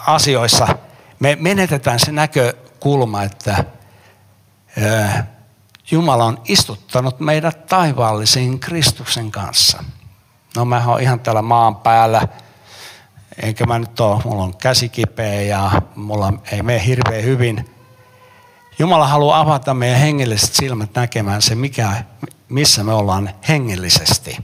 asioissa. 0.08 0.68
Me 1.20 1.38
menetetään 1.40 2.00
se 2.00 2.12
näkökulma, 2.12 3.24
että 3.24 3.64
Jumala 5.92 6.26
on 6.26 6.42
istuttanut 6.46 7.20
meidät 7.20 7.66
taivaallisiin 7.66 8.60
Kristuksen 8.60 9.32
kanssa. 9.32 9.84
No 10.56 10.66
mä 10.66 10.84
oon 10.88 11.02
ihan 11.02 11.20
täällä 11.20 11.42
maan 11.42 11.76
päällä, 11.76 12.28
enkä 13.42 13.66
mä 13.66 13.80
nyt 13.80 14.00
ole, 14.00 14.22
mulla 14.26 14.44
on 14.44 14.58
käsi 14.58 14.90
kipeä 14.90 15.42
ja 15.42 15.72
mulla 15.96 16.34
ei 16.52 16.64
mene 16.64 16.86
hirveän 16.86 17.24
hyvin. 17.24 17.79
Jumala 18.80 19.08
haluaa 19.08 19.40
avata 19.40 19.74
meidän 19.74 20.00
hengelliset 20.00 20.54
silmät 20.54 20.96
näkemään 20.96 21.42
se, 21.42 21.56
mikä, 21.56 22.04
missä 22.50 22.84
me 22.84 22.94
ollaan 22.94 23.30
hengellisesti. 23.48 24.38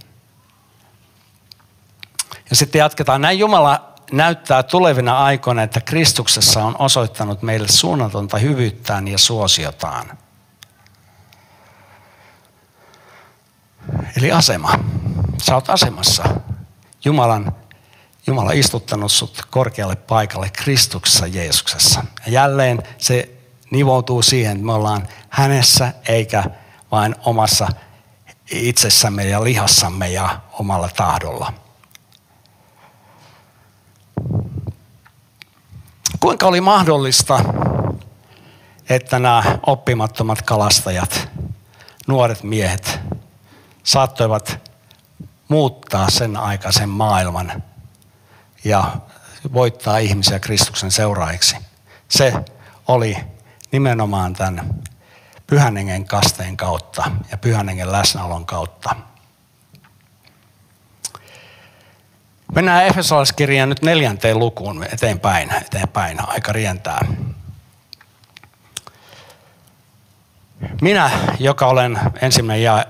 Ja 2.50 2.56
sitten 2.56 2.80
jatketaan. 2.80 3.21
Näin 3.21 3.39
Jumala 3.39 3.93
näyttää 4.12 4.63
tulevina 4.63 5.24
aikoina, 5.24 5.63
että 5.63 5.82
Kristuksessa 5.82 6.63
on 6.63 6.76
osoittanut 6.80 7.41
meille 7.41 7.67
suunnatonta 7.67 8.38
hyvyyttään 8.38 9.08
ja 9.08 9.17
suosiotaan. 9.17 10.17
Eli 14.17 14.32
asema. 14.32 14.80
Sä 15.41 15.56
oot 15.56 15.69
asemassa. 15.69 16.24
Jumalan, 17.06 17.56
Jumala 18.28 18.52
istuttanut 18.52 19.12
sut 19.12 19.48
korkealle 19.50 19.95
paikalle 19.95 20.50
Kristuksessa 20.50 21.28
Jeesuksessa. 21.28 22.04
Ja 22.26 22.32
jälleen 22.32 22.84
se 22.98 23.35
nivoutuu 23.76 24.22
siihen, 24.22 24.52
että 24.52 24.66
me 24.66 24.74
ollaan 24.74 25.08
hänessä 25.30 25.94
eikä 26.08 26.44
vain 26.92 27.16
omassa 27.26 27.68
itsessämme 28.52 29.26
ja 29.26 29.44
lihassamme 29.44 30.10
ja 30.10 30.40
omalla 30.60 30.90
tahdolla. 30.96 31.54
Kuinka 36.20 36.48
oli 36.48 36.62
mahdollista, 36.62 37.40
että 38.90 39.20
nämä 39.20 39.44
oppimattomat 39.68 40.42
kalastajat, 40.42 41.30
nuoret 42.08 42.44
miehet, 42.44 43.00
saattoivat 43.84 44.60
muuttaa 45.48 46.10
sen 46.10 46.38
aikaisen 46.38 46.90
maailman 46.90 47.64
ja 48.64 48.96
voittaa 49.54 49.98
ihmisiä 49.98 50.40
Kristuksen 50.40 50.92
seuraajiksi. 50.92 51.58
Se 52.08 52.34
oli 52.88 53.18
nimenomaan 53.76 54.34
tämän 54.34 54.76
pyhän 55.48 55.78
hengen 55.78 56.06
kasteen 56.06 56.58
kautta 56.58 57.12
ja 57.32 57.38
pyhän 57.38 57.68
hengen 57.68 57.92
läsnäolon 57.92 58.46
kautta. 58.46 58.96
Mennään 62.56 62.86
Efesolaiskirjaan 62.86 63.70
nyt 63.70 63.82
neljänteen 63.82 64.40
lukuun 64.40 64.86
eteenpäin, 64.94 65.54
eteenpäin. 65.54 66.30
Aika 66.30 66.52
rientää. 66.52 67.06
Minä, 70.82 71.12
joka 71.40 71.68
olen 71.68 72.00
ensimmäinen 72.22 72.64
ja 72.64 72.86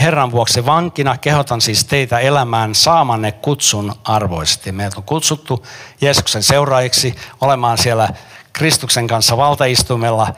Herran 0.00 0.30
vuoksi 0.30 0.66
vankina, 0.66 1.18
kehotan 1.18 1.60
siis 1.60 1.84
teitä 1.84 2.18
elämään 2.18 2.74
saamanne 2.74 3.32
kutsun 3.32 3.94
arvoisesti. 4.04 4.72
Meidät 4.72 4.94
on 4.94 5.02
kutsuttu 5.02 5.66
Jeesuksen 6.00 6.42
seuraajiksi 6.42 7.14
olemaan 7.40 7.78
siellä 7.78 8.08
Kristuksen 8.52 9.06
kanssa 9.06 9.36
valtaistumella 9.36 10.28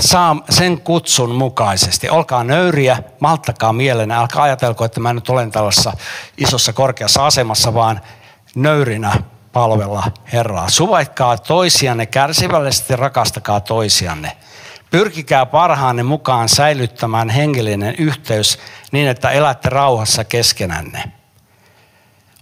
saa 0.00 0.36
sen 0.50 0.80
kutsun 0.80 1.34
mukaisesti. 1.34 2.08
Olkaa 2.10 2.44
nöyriä, 2.44 3.02
malttakaa 3.20 3.72
mielen, 3.72 4.10
älkää 4.10 4.42
ajatelko, 4.42 4.84
että 4.84 5.00
mä 5.00 5.12
nyt 5.12 5.28
olen 5.28 5.50
tällaisessa 5.50 5.92
isossa 6.38 6.72
korkeassa 6.72 7.26
asemassa, 7.26 7.74
vaan 7.74 8.00
nöyrinä 8.54 9.22
palvella 9.52 10.04
Herraa. 10.32 10.70
Suvaitkaa 10.70 11.38
toisianne 11.38 12.06
kärsivällisesti, 12.06 12.96
rakastakaa 12.96 13.60
toisianne. 13.60 14.32
Pyrkikää 14.90 15.46
parhaanne 15.46 16.02
mukaan 16.02 16.48
säilyttämään 16.48 17.28
hengellinen 17.28 17.94
yhteys 17.98 18.58
niin, 18.92 19.08
että 19.08 19.30
elätte 19.30 19.68
rauhassa 19.68 20.24
keskenänne. 20.24 21.15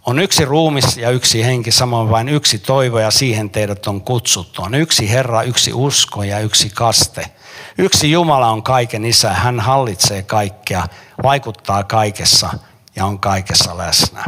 On 0.06 0.18
yksi 0.18 0.44
ruumis 0.44 0.96
ja 0.96 1.10
yksi 1.10 1.44
henki, 1.44 1.70
samoin 1.70 2.10
vain 2.10 2.28
yksi 2.28 2.58
toivo 2.58 2.98
ja 2.98 3.10
siihen 3.10 3.50
teidät 3.50 3.86
on 3.86 4.00
kutsuttu. 4.00 4.62
On 4.62 4.74
yksi 4.74 5.10
Herra, 5.10 5.42
yksi 5.42 5.72
usko 5.72 6.22
ja 6.22 6.38
yksi 6.38 6.70
kaste. 6.70 7.30
Yksi 7.78 8.10
Jumala 8.10 8.50
on 8.50 8.62
kaiken 8.62 9.04
isä, 9.04 9.32
hän 9.32 9.60
hallitsee 9.60 10.22
kaikkea, 10.22 10.86
vaikuttaa 11.22 11.84
kaikessa 11.84 12.58
ja 12.96 13.06
on 13.06 13.18
kaikessa 13.18 13.78
läsnä. 13.78 14.24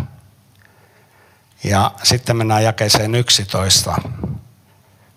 Ja 1.64 1.90
sitten 2.02 2.36
mennään 2.36 2.64
jakeeseen 2.64 3.14
11. 3.14 3.96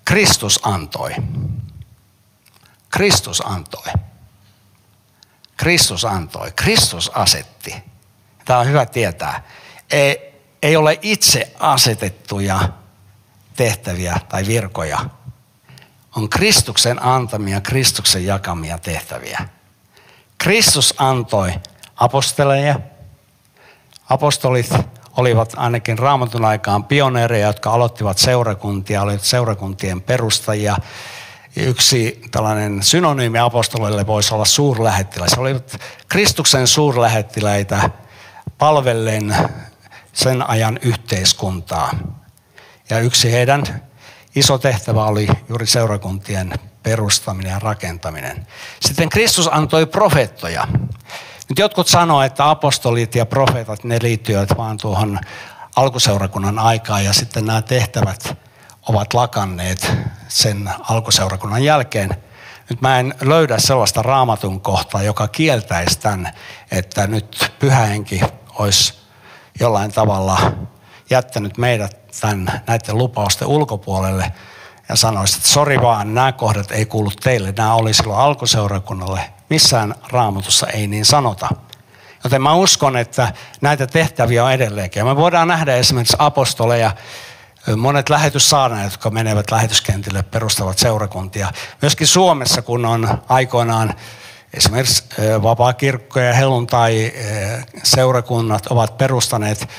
Kristus 0.05 0.59
antoi. 0.63 1.11
Kristus 2.89 3.41
antoi. 3.45 3.93
Kristus 5.57 6.05
antoi. 6.05 6.51
Kristus 6.55 7.11
asetti. 7.15 7.75
Tämä 8.45 8.59
on 8.59 8.67
hyvä 8.67 8.85
tietää. 8.85 9.43
Ei, 9.91 10.28
ei 10.61 10.75
ole 10.75 10.99
itse 11.01 11.53
asetettuja 11.59 12.59
tehtäviä 13.55 14.17
tai 14.29 14.47
virkoja. 14.47 14.99
On 16.15 16.29
Kristuksen 16.29 17.03
antamia, 17.03 17.61
Kristuksen 17.61 18.25
jakamia 18.25 18.77
tehtäviä. 18.77 19.39
Kristus 20.37 20.93
antoi 20.97 21.53
aposteleja. 21.95 22.79
Apostolit 24.09 24.73
olivat 25.17 25.53
ainakin 25.57 25.99
raamatun 25.99 26.45
aikaan 26.45 26.83
pioneereja, 26.83 27.47
jotka 27.47 27.71
aloittivat 27.71 28.17
seurakuntia, 28.17 29.01
olivat 29.01 29.21
seurakuntien 29.21 30.01
perustajia. 30.01 30.77
yksi 31.55 32.21
tällainen 32.31 32.83
synonyymi 32.83 33.39
apostolille 33.39 34.07
voisi 34.07 34.33
olla 34.33 34.45
suurlähettiläs. 34.45 35.35
He 35.35 35.41
olivat 35.41 35.77
Kristuksen 36.07 36.67
suurlähettiläitä 36.67 37.89
palvellen 38.57 39.35
sen 40.13 40.49
ajan 40.49 40.79
yhteiskuntaa. 40.81 41.91
Ja 42.89 42.99
yksi 42.99 43.31
heidän 43.31 43.63
iso 44.35 44.57
tehtävä 44.57 45.03
oli 45.03 45.27
juuri 45.49 45.67
seurakuntien 45.67 46.53
perustaminen 46.83 47.51
ja 47.51 47.59
rakentaminen. 47.59 48.47
Sitten 48.79 49.09
Kristus 49.09 49.49
antoi 49.53 49.85
profeettoja. 49.85 50.67
Nyt 51.49 51.59
jotkut 51.59 51.87
sanoo, 51.87 52.21
että 52.21 52.49
apostolit 52.49 53.15
ja 53.15 53.25
profeetat, 53.25 53.83
ne 53.83 53.97
liittyvät 54.01 54.49
vaan 54.57 54.77
tuohon 54.77 55.19
alkuseurakunnan 55.75 56.59
aikaan 56.59 57.05
ja 57.05 57.13
sitten 57.13 57.45
nämä 57.45 57.61
tehtävät 57.61 58.37
ovat 58.89 59.13
lakanneet 59.13 59.91
sen 60.27 60.69
alkuseurakunnan 60.89 61.63
jälkeen. 61.63 62.09
Nyt 62.69 62.81
mä 62.81 62.99
en 62.99 63.13
löydä 63.21 63.59
sellaista 63.59 64.01
raamatun 64.01 64.61
kohtaa, 64.61 65.03
joka 65.03 65.27
kieltäisi 65.27 65.99
tämän, 65.99 66.33
että 66.71 67.07
nyt 67.07 67.51
pyhähenki 67.59 68.21
olisi 68.53 68.98
jollain 69.59 69.91
tavalla 69.91 70.37
jättänyt 71.09 71.57
meidät 71.57 72.11
tämän, 72.21 72.61
näiden 72.67 72.97
lupausten 72.97 73.47
ulkopuolelle 73.47 74.31
ja 74.89 74.95
sanoisi, 74.95 75.37
että 75.37 75.49
sori 75.49 75.81
vaan, 75.81 76.13
nämä 76.13 76.31
kohdat 76.31 76.71
ei 76.71 76.85
kuulu 76.85 77.11
teille, 77.23 77.53
nämä 77.57 77.73
oli 77.73 77.93
silloin 77.93 78.19
alkuseurakunnalle. 78.19 79.33
Missään 79.49 79.95
raamatussa 80.11 80.67
ei 80.67 80.87
niin 80.87 81.05
sanota. 81.05 81.49
Joten 82.23 82.41
mä 82.41 82.53
uskon, 82.53 82.97
että 82.97 83.33
näitä 83.61 83.87
tehtäviä 83.87 84.45
on 84.45 84.51
edelleenkin. 84.51 85.05
Me 85.05 85.15
voidaan 85.15 85.47
nähdä 85.47 85.75
esimerkiksi 85.75 86.17
apostoleja, 86.19 86.91
monet 87.77 88.09
lähetyssaarnajat, 88.09 88.91
jotka 88.91 89.09
menevät 89.09 89.51
lähetyskentille, 89.51 90.23
perustavat 90.23 90.77
seurakuntia. 90.77 91.51
Myöskin 91.81 92.07
Suomessa, 92.07 92.61
kun 92.61 92.85
on 92.85 93.21
aikoinaan 93.29 93.93
esimerkiksi 94.53 95.03
vapaa-kirkko 95.43 96.19
ja 96.19 96.33
helluntai 96.33 97.13
seurakunnat 97.83 98.67
ovat 98.67 98.97
perustaneet 98.97 99.69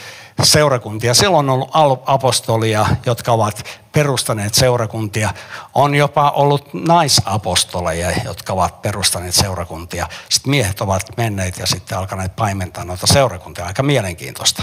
seurakuntia. 0.43 1.15
Silloin 1.15 1.51
on 1.51 1.69
ollut 1.75 2.03
apostolia, 2.07 2.87
jotka 3.07 3.33
ovat 3.33 3.65
perustaneet 3.93 4.55
seurakuntia. 4.55 5.35
On 5.75 5.95
jopa 5.95 6.31
ollut 6.31 6.75
naisapostoleja, 6.75 8.11
jotka 8.25 8.53
ovat 8.53 8.83
perustaneet 8.83 9.35
seurakuntia. 9.35 10.09
Sitten 10.29 10.51
miehet 10.51 10.81
ovat 10.81 11.03
menneet 11.17 11.59
ja 11.59 11.67
sitten 11.67 11.99
alkaneet 11.99 12.37
paimentaa 12.37 12.85
noita 12.85 13.07
seurakuntia. 13.07 13.67
Aika 13.67 13.83
mielenkiintoista. 13.83 14.63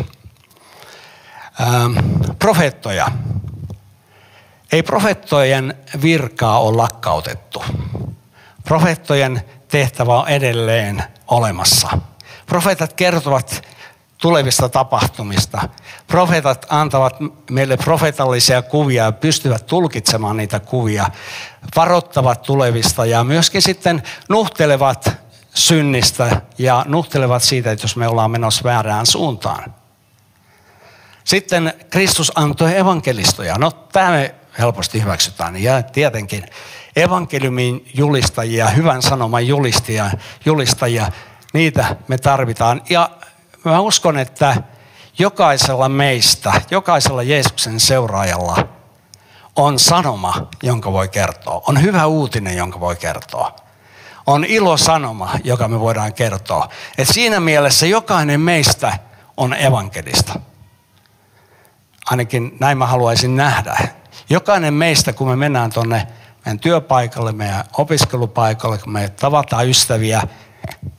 Ähm, 1.61 1.97
profeettoja. 2.39 3.07
Ei 4.71 4.83
profeettojen 4.83 5.73
virkaa 6.01 6.59
ole 6.59 6.77
lakkautettu. 6.77 7.63
Profeettojen 8.63 9.43
tehtävä 9.67 10.19
on 10.19 10.27
edelleen 10.27 11.03
olemassa. 11.27 11.89
Profeetat 12.45 12.93
kertovat 12.93 13.61
tulevista 14.17 14.69
tapahtumista. 14.69 15.69
Profeetat 16.07 16.65
antavat 16.69 17.15
meille 17.51 17.77
profetallisia 17.77 18.61
kuvia 18.61 19.03
ja 19.03 19.11
pystyvät 19.11 19.65
tulkitsemaan 19.65 20.37
niitä 20.37 20.59
kuvia, 20.59 21.05
varoittavat 21.75 22.41
tulevista 22.41 23.05
ja 23.05 23.23
myöskin 23.23 23.61
sitten 23.61 24.03
nuhtelevat 24.29 25.11
synnistä 25.53 26.41
ja 26.57 26.85
nuhtelevat 26.87 27.43
siitä, 27.43 27.71
että 27.71 27.83
jos 27.83 27.95
me 27.95 28.07
ollaan 28.07 28.31
menossa 28.31 28.63
väärään 28.63 29.05
suuntaan. 29.05 29.73
Sitten 31.23 31.73
Kristus 31.89 32.31
antoi 32.35 32.77
evankelistoja. 32.77 33.57
No 33.57 33.71
tämä 33.71 34.11
me 34.11 34.35
helposti 34.59 35.01
hyväksytään. 35.01 35.63
Ja 35.63 35.83
tietenkin 35.83 36.45
evankeliumin 36.97 37.89
julistajia, 37.93 38.67
hyvän 38.67 39.01
sanoman 39.01 39.47
julistajia, 39.47 40.11
julistajia, 40.45 41.11
niitä 41.53 41.95
me 42.07 42.17
tarvitaan. 42.17 42.81
Ja 42.89 43.09
mä 43.65 43.79
uskon, 43.79 44.17
että 44.17 44.63
jokaisella 45.19 45.89
meistä, 45.89 46.61
jokaisella 46.71 47.23
Jeesuksen 47.23 47.79
seuraajalla 47.79 48.67
on 49.55 49.79
sanoma, 49.79 50.47
jonka 50.63 50.91
voi 50.91 51.07
kertoa. 51.07 51.61
On 51.67 51.81
hyvä 51.81 52.05
uutinen, 52.05 52.57
jonka 52.57 52.79
voi 52.79 52.95
kertoa. 52.95 53.55
On 54.27 54.45
ilo 54.45 54.77
sanoma, 54.77 55.31
joka 55.43 55.67
me 55.67 55.79
voidaan 55.79 56.13
kertoa. 56.13 56.69
Et 56.97 57.07
siinä 57.07 57.39
mielessä 57.39 57.85
jokainen 57.85 58.41
meistä 58.41 58.99
on 59.37 59.53
evankelista. 59.53 60.39
Ainakin 62.05 62.57
näin 62.59 62.77
mä 62.77 62.87
haluaisin 62.87 63.35
nähdä. 63.35 63.77
Jokainen 64.29 64.73
meistä, 64.73 65.13
kun 65.13 65.27
me 65.27 65.35
mennään 65.35 65.71
tuonne 65.71 66.07
meidän 66.47 66.59
työpaikalle, 66.59 67.31
meidän 67.31 67.63
opiskelupaikalle, 67.77 68.77
kun 68.77 68.93
me 68.93 69.09
tavataan 69.09 69.69
ystäviä, 69.69 70.21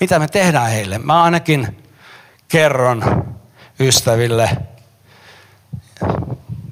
mitä 0.00 0.18
me 0.18 0.28
tehdään 0.28 0.70
heille? 0.70 0.98
Mä 0.98 1.22
ainakin 1.22 1.84
kerron 2.48 3.24
ystäville 3.80 4.50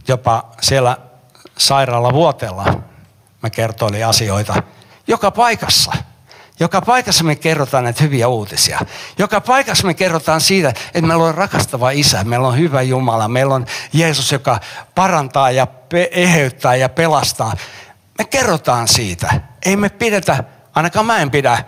jopa 0.08 0.50
siellä 0.60 0.96
sairaalavuoteella 1.58 2.64
mä 3.42 3.50
kertoilin 3.50 4.06
asioita 4.06 4.62
joka 5.06 5.30
paikassa. 5.30 5.92
Joka 6.60 6.80
paikassa 6.80 7.24
me 7.24 7.36
kerrotaan 7.36 7.84
näitä 7.84 8.02
hyviä 8.02 8.28
uutisia. 8.28 8.80
Joka 9.18 9.40
paikassa 9.40 9.86
me 9.86 9.94
kerrotaan 9.94 10.40
siitä, 10.40 10.68
että 10.68 11.00
meillä 11.00 11.24
on 11.24 11.34
rakastava 11.34 11.90
isä, 11.90 12.24
meillä 12.24 12.48
on 12.48 12.58
hyvä 12.58 12.82
Jumala, 12.82 13.28
meillä 13.28 13.54
on 13.54 13.66
Jeesus, 13.92 14.32
joka 14.32 14.60
parantaa 14.94 15.50
ja 15.50 15.66
eheyttää 16.10 16.76
ja 16.76 16.88
pelastaa. 16.88 17.52
Me 18.18 18.24
kerrotaan 18.24 18.88
siitä. 18.88 19.40
Ei 19.64 19.76
me 19.76 19.88
pidetä, 19.88 20.44
ainakaan 20.74 21.06
mä 21.06 21.18
en 21.18 21.30
pidä 21.30 21.64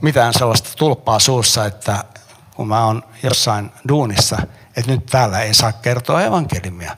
mitään 0.00 0.34
sellaista 0.34 0.70
tulppaa 0.76 1.18
suussa, 1.18 1.64
että 1.64 2.04
kun 2.54 2.68
mä 2.68 2.84
oon 2.84 3.02
jossain 3.22 3.72
duunissa, 3.88 4.38
että 4.76 4.92
nyt 4.92 5.06
täällä 5.06 5.40
ei 5.40 5.54
saa 5.54 5.72
kertoa 5.72 6.22
evankeliumia. 6.22 6.96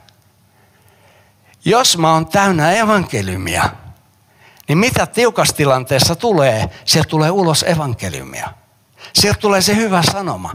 Jos 1.65 1.97
mä 1.97 2.13
oon 2.13 2.25
täynnä 2.27 2.71
evankeliumia, 2.71 3.69
niin 4.67 4.77
mitä 4.77 5.05
tiukassa 5.05 5.55
tilanteessa 5.55 6.15
tulee? 6.15 6.69
Sieltä 6.85 7.09
tulee 7.09 7.31
ulos 7.31 7.63
evankeliumia. 7.63 8.49
Sieltä 9.13 9.39
tulee 9.39 9.61
se 9.61 9.75
hyvä 9.75 10.03
sanoma. 10.11 10.53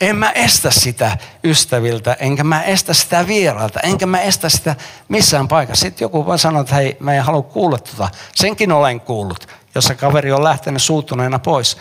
En 0.00 0.16
mä 0.16 0.30
estä 0.30 0.70
sitä 0.70 1.18
ystäviltä, 1.44 2.16
enkä 2.20 2.44
mä 2.44 2.62
estä 2.62 2.94
sitä 2.94 3.26
vierailta, 3.26 3.80
enkä 3.80 4.06
mä 4.06 4.20
estä 4.20 4.48
sitä 4.48 4.76
missään 5.08 5.48
paikassa. 5.48 5.82
Sitten 5.82 6.04
joku 6.04 6.26
vaan 6.26 6.38
sanoo, 6.38 6.60
että 6.60 6.74
hei, 6.74 6.96
mä 7.00 7.14
en 7.14 7.22
halua 7.22 7.42
kuulla 7.42 7.78
tota. 7.78 8.08
Senkin 8.34 8.72
olen 8.72 9.00
kuullut, 9.00 9.48
jos 9.74 9.84
se 9.84 9.94
kaveri 9.94 10.32
on 10.32 10.44
lähtenyt 10.44 10.82
suuttuneena 10.82 11.38
pois. 11.38 11.76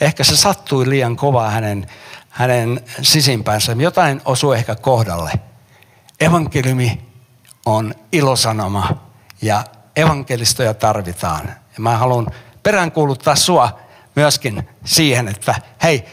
Ehkä 0.00 0.24
se 0.24 0.36
sattui 0.36 0.88
liian 0.88 1.16
kovaa 1.16 1.50
hänen, 1.50 1.86
hänen 2.28 2.80
sisimpäänsä. 3.02 3.76
Jotain 3.78 4.20
osuu 4.24 4.52
ehkä 4.52 4.74
kohdalle. 4.74 5.32
Evankeliumi 6.20 7.00
on 7.66 7.94
ilosanoma 8.12 8.96
ja 9.42 9.64
evankelistoja 9.96 10.74
tarvitaan. 10.74 11.46
Ja 11.46 11.78
mä 11.78 11.98
haluan 11.98 12.26
peräänkuuluttaa 12.62 13.36
sua 13.36 13.78
myöskin 14.16 14.68
siihen, 14.84 15.28
että 15.28 15.54
hei, 15.82 16.04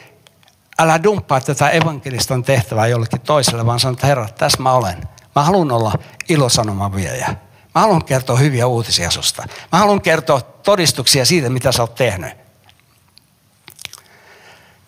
älä 0.81 1.03
dumppaa 1.03 1.41
tätä 1.41 1.69
evankeliston 1.69 2.43
tehtävää 2.43 2.87
jollekin 2.87 3.21
toiselle, 3.21 3.65
vaan 3.65 3.79
sanot, 3.79 4.03
herra, 4.03 4.27
tässä 4.29 4.63
mä 4.63 4.71
olen. 4.71 4.97
Mä 5.35 5.43
haluan 5.43 5.71
olla 5.71 5.93
ilosanoman 6.29 6.95
viejä. 6.95 7.35
Mä 7.75 7.81
haluan 7.81 8.05
kertoa 8.05 8.37
hyviä 8.37 8.67
uutisia 8.67 9.11
susta. 9.11 9.43
Mä 9.71 9.79
haluan 9.79 10.01
kertoa 10.01 10.41
todistuksia 10.41 11.25
siitä, 11.25 11.49
mitä 11.49 11.71
sä 11.71 11.83
oot 11.83 11.95
tehnyt. 11.95 12.33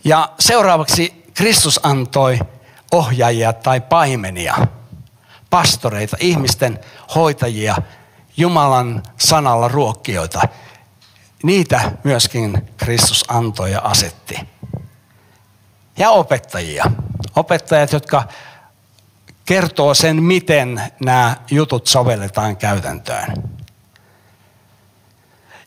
Ja 0.03 0.29
seuraavaksi 0.39 1.23
Kristus 1.33 1.79
antoi 1.83 2.39
ohjaajia 2.91 3.53
tai 3.53 3.81
paimenia, 3.81 4.55
pastoreita, 5.49 6.17
ihmisten 6.19 6.79
hoitajia, 7.15 7.75
Jumalan 8.37 9.03
sanalla 9.19 9.67
ruokkijoita. 9.67 10.41
Niitä 11.43 11.91
myöskin 12.03 12.69
Kristus 12.77 13.25
antoi 13.27 13.71
ja 13.71 13.81
asetti. 13.81 14.52
Ja 15.97 16.09
opettajia. 16.09 16.83
Opettajat, 17.35 17.91
jotka 17.91 18.23
kertoo 19.45 19.93
sen, 19.93 20.23
miten 20.23 20.81
nämä 21.05 21.35
jutut 21.51 21.87
sovelletaan 21.87 22.57
käytäntöön. 22.57 23.33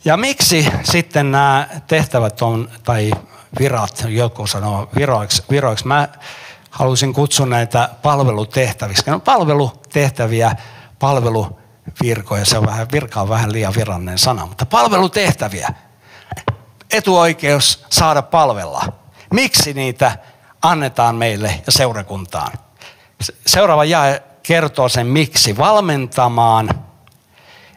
Ja 0.05 0.17
miksi 0.17 0.69
sitten 0.83 1.33
nämä 1.33 1.69
tehtävät 1.87 2.43
on, 2.43 2.71
tai 2.85 3.11
virat, 3.59 4.05
joku 4.09 4.47
sanoo 4.47 4.89
viroiksi, 4.97 5.43
viroiksi. 5.51 5.87
Mä 5.87 6.09
haluaisin 6.71 7.13
kutsua 7.13 7.47
näitä 7.47 7.89
palvelutehtäviksi. 8.03 9.11
No 9.11 9.21
palvelutehtäviä, 9.21 10.57
palveluvirkoja, 10.99 12.45
se 12.45 12.59
on 12.59 12.67
vähän, 12.67 12.87
virka 12.93 13.21
on 13.21 13.29
vähän 13.29 13.53
liian 13.53 13.75
virallinen 13.77 14.19
sana, 14.19 14.47
mutta 14.47 14.67
palvelutehtäviä. 14.67 15.69
Etuoikeus 16.91 17.85
saada 17.91 18.23
palvella. 18.23 18.93
Miksi 19.37 19.75
niitä 19.75 20.19
annetaan 20.63 21.17
meille 21.17 21.63
ja 21.67 21.73
seurakuntaan? 21.73 22.53
Seuraava 23.47 23.85
jae 23.85 24.23
kertoo 24.43 24.89
sen 24.89 25.07
miksi. 25.07 25.57
Valmentamaan, 25.57 26.71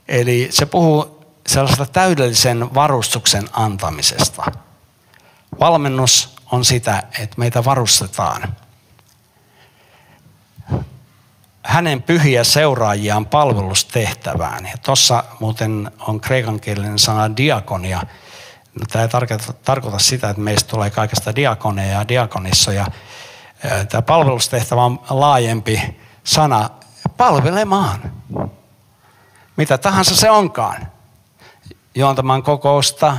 eli 0.07 0.47
se 0.51 0.65
puhuu 0.65 1.25
sellaista 1.47 1.85
täydellisen 1.85 2.73
varustuksen 2.73 3.49
antamisesta. 3.53 4.51
Valmennus 5.59 6.35
on 6.51 6.65
sitä, 6.65 7.03
että 7.19 7.35
meitä 7.37 7.65
varustetaan. 7.65 8.55
Hänen 11.63 12.03
pyhiä 12.03 12.43
seuraajiaan 12.43 13.25
palvelustehtävään. 13.25 14.65
Ja 14.65 14.77
tuossa 14.77 15.23
muuten 15.39 15.91
on 15.99 16.21
kreikankielinen 16.21 16.99
sana 16.99 17.37
diakonia. 17.37 18.01
No, 18.79 18.85
tämä 18.91 19.03
ei 19.03 19.09
tarkoita, 19.09 19.53
tarkoita 19.53 19.99
sitä, 19.99 20.29
että 20.29 20.41
meistä 20.41 20.69
tulee 20.69 20.89
kaikesta 20.89 21.35
diakoneja 21.35 21.93
ja 21.93 22.07
diakonissoja. 22.07 22.85
Tämä 23.89 24.01
palvelustehtävä 24.01 24.83
on 24.83 24.99
laajempi 25.09 25.99
sana 26.23 26.69
palvelemaan. 27.17 28.11
Mitä 29.57 29.77
tahansa 29.77 30.15
se 30.15 30.29
onkaan. 30.31 30.87
Juontamaan 31.95 32.43
kokousta, 32.43 33.17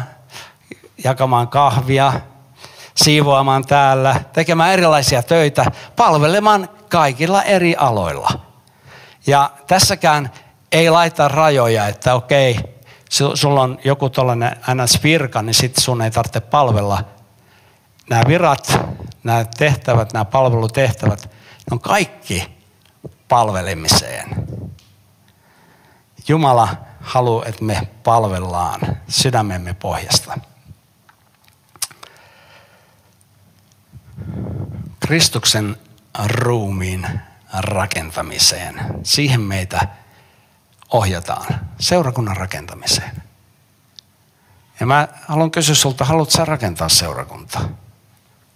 jakamaan 1.05 1.49
kahvia, 1.49 2.12
siivoamaan 2.94 3.66
täällä, 3.66 4.20
tekemään 4.33 4.73
erilaisia 4.73 5.23
töitä, 5.23 5.64
palvelemaan 5.96 6.68
kaikilla 6.88 7.42
eri 7.42 7.77
aloilla. 7.77 8.31
Ja 9.27 9.51
tässäkään 9.66 10.31
ei 10.73 10.90
laita 10.90 11.29
rajoja, 11.29 11.87
että 11.87 12.14
okei, 12.14 12.80
sulla 13.35 13.62
on 13.62 13.79
joku 13.85 14.11
tuollainen 14.11 14.57
NS-virka, 14.75 15.42
niin 15.42 15.55
sitten 15.55 15.83
sun 15.83 16.03
ei 16.03 16.11
tarvitse 16.11 16.40
palvella. 16.40 17.05
Nämä 18.11 18.23
virat, 18.27 18.79
nämä 19.25 19.44
tehtävät, 19.44 20.12
nämä 20.12 20.25
palvelutehtävät, 20.25 21.23
ne 21.23 21.31
on 21.70 21.81
kaikki 21.81 22.61
palvelemiseen. 23.29 24.46
Jumala 26.29 26.77
haluaa, 27.01 27.46
että 27.46 27.64
me 27.64 27.88
palvellaan 28.05 28.81
sydämemme 29.09 29.75
pohjasta. 29.75 30.38
Kristuksen 35.01 35.77
ruumiin 36.27 37.07
rakentamiseen. 37.59 38.81
Siihen 39.03 39.40
meitä 39.40 39.88
ohjataan, 40.90 41.61
seurakunnan 41.79 42.37
rakentamiseen. 42.37 43.22
Ja 44.81 44.87
mä 44.87 45.09
haluan 45.29 45.50
kysyä 45.50 45.74
sulta, 45.74 46.05
haluatko 46.05 46.31
sä 46.37 46.44
rakentaa 46.44 46.88
seurakuntaa? 46.88 47.68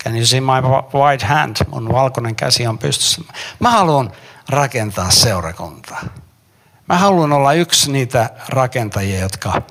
Can 0.05 0.17
you 0.17 0.27
see 0.27 0.41
my 0.41 0.63
white 0.95 1.27
hand? 1.27 1.57
Mun 1.69 1.93
valkoinen 1.93 2.37
käsi 2.37 2.67
on 2.67 2.79
pystyssä. 2.79 3.23
Mä 3.61 3.71
haluan 3.71 4.13
rakentaa 4.49 5.11
seurakuntaa. 5.11 6.03
Mä 6.89 6.99
haluan 6.99 7.33
olla 7.33 7.53
yksi 7.53 7.93
niitä 7.93 8.31
rakentajia, 8.49 9.21
jotka, 9.21 9.63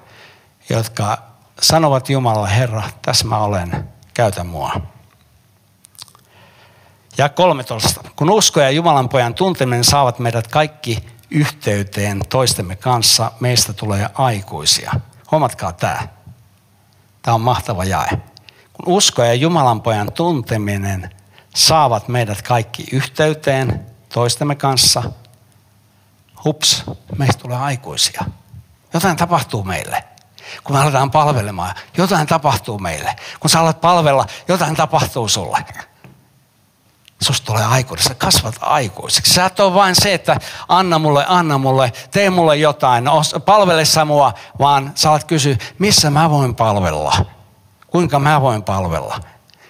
jotka 0.69 1.17
sanovat 1.61 2.09
Jumalalle, 2.09 2.55
Herra, 2.55 2.83
tässä 3.01 3.27
mä 3.27 3.37
olen, 3.37 3.89
käytä 4.13 4.43
mua. 4.43 4.81
Ja 7.17 7.29
13. 7.29 8.03
Kun 8.15 8.29
usko 8.29 8.61
ja 8.61 8.69
Jumalan 8.69 9.09
pojan 9.09 9.33
tunteminen 9.33 9.83
saavat 9.83 10.19
meidät 10.19 10.47
kaikki 10.47 11.05
yhteyteen 11.33 12.21
toistemme 12.29 12.75
kanssa, 12.75 13.31
meistä 13.39 13.73
tulee 13.73 14.09
aikuisia. 14.13 14.91
Huomatkaa 15.31 15.73
tämä. 15.73 16.07
Tämä 17.21 17.35
on 17.35 17.41
mahtava 17.41 17.85
jae. 17.85 18.09
Kun 18.73 18.93
usko 18.93 19.23
ja 19.23 19.33
Jumalan 19.33 19.81
pojan 19.81 20.11
tunteminen 20.11 21.09
saavat 21.55 22.07
meidät 22.07 22.41
kaikki 22.41 22.85
yhteyteen 22.91 23.85
toistemme 24.13 24.55
kanssa, 24.55 25.03
hups, 26.43 26.83
meistä 27.17 27.41
tulee 27.41 27.57
aikuisia. 27.57 28.25
Jotain 28.93 29.17
tapahtuu 29.17 29.63
meille. 29.63 30.03
Kun 30.63 30.75
me 30.75 30.81
aletaan 30.81 31.11
palvelemaan, 31.11 31.75
jotain 31.97 32.27
tapahtuu 32.27 32.79
meille. 32.79 33.15
Kun 33.39 33.49
sä 33.49 33.59
alat 33.59 33.81
palvella, 33.81 34.25
jotain 34.47 34.75
tapahtuu 34.75 35.27
sulle 35.27 35.65
susta 37.23 37.45
tulee 37.45 37.65
aikuinen, 37.65 38.07
sä 38.07 38.15
kasvat 38.15 38.55
aikuiseksi. 38.61 39.33
Sä 39.33 39.45
et 39.45 39.59
ole 39.59 39.73
vain 39.73 39.95
se, 39.95 40.13
että 40.13 40.39
anna 40.67 40.99
mulle, 40.99 41.25
anna 41.27 41.57
mulle, 41.57 41.93
tee 42.11 42.29
mulle 42.29 42.55
jotain, 42.55 43.05
palvele 43.45 43.85
sä 43.85 44.05
mua, 44.05 44.33
vaan 44.59 44.91
sä 44.95 45.09
alat 45.09 45.23
kysyä, 45.23 45.55
missä 45.79 46.09
mä 46.09 46.29
voin 46.29 46.55
palvella? 46.55 47.25
Kuinka 47.87 48.19
mä 48.19 48.41
voin 48.41 48.63
palvella? 48.63 49.19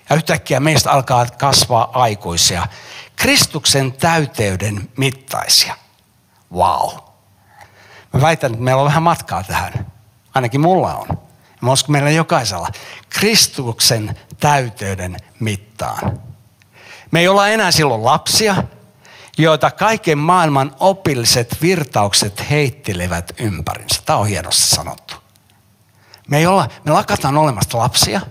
Ja 0.09 0.15
yhtäkkiä 0.15 0.59
meistä 0.59 0.91
alkaa 0.91 1.25
kasvaa 1.25 1.89
aikuisia. 1.93 2.67
Kristuksen 3.15 3.91
täyteyden 3.91 4.89
mittaisia. 4.97 5.75
Wow. 6.53 6.89
Mä 8.13 8.21
väitän, 8.21 8.51
että 8.51 8.63
meillä 8.63 8.81
on 8.81 8.87
vähän 8.87 9.03
matkaa 9.03 9.43
tähän. 9.43 9.91
Ainakin 10.33 10.61
mulla 10.61 10.95
on. 10.95 11.07
Mä 11.61 11.71
meillä 11.87 12.09
jokaisella. 12.09 12.67
Kristuksen 13.09 14.19
täyteyden 14.39 15.17
mittaan. 15.39 16.19
Me 17.13 17.19
ei 17.19 17.27
olla 17.27 17.47
enää 17.47 17.71
silloin 17.71 18.05
lapsia, 18.05 18.55
joita 19.37 19.71
kaiken 19.71 20.17
maailman 20.17 20.75
opilliset 20.79 21.57
virtaukset 21.61 22.49
heittelevät 22.49 23.33
ympärinsä. 23.39 24.01
Tämä 24.05 24.19
on 24.19 24.27
hienosti 24.27 24.75
sanottu. 24.75 25.15
Me, 26.27 26.37
ei 26.37 26.45
olla, 26.45 26.67
me 26.83 26.91
lakataan 26.91 27.37
olemasta 27.37 27.77
lapsia. 27.77 28.21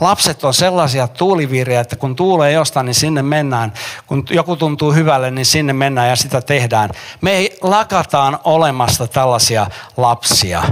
Lapset 0.00 0.44
on 0.44 0.54
sellaisia 0.54 1.08
tuuliviiriä, 1.08 1.80
että 1.80 1.96
kun 1.96 2.16
tuulee 2.16 2.52
jostain, 2.52 2.86
niin 2.86 2.94
sinne 2.94 3.22
mennään. 3.22 3.72
Kun 4.06 4.24
joku 4.30 4.56
tuntuu 4.56 4.92
hyvälle, 4.92 5.30
niin 5.30 5.46
sinne 5.46 5.72
mennään 5.72 6.08
ja 6.08 6.16
sitä 6.16 6.40
tehdään. 6.40 6.90
Me 7.20 7.32
ei 7.32 7.58
lakataan 7.60 8.38
olemasta 8.44 9.06
tällaisia 9.06 9.66
lapsia. 9.96 10.62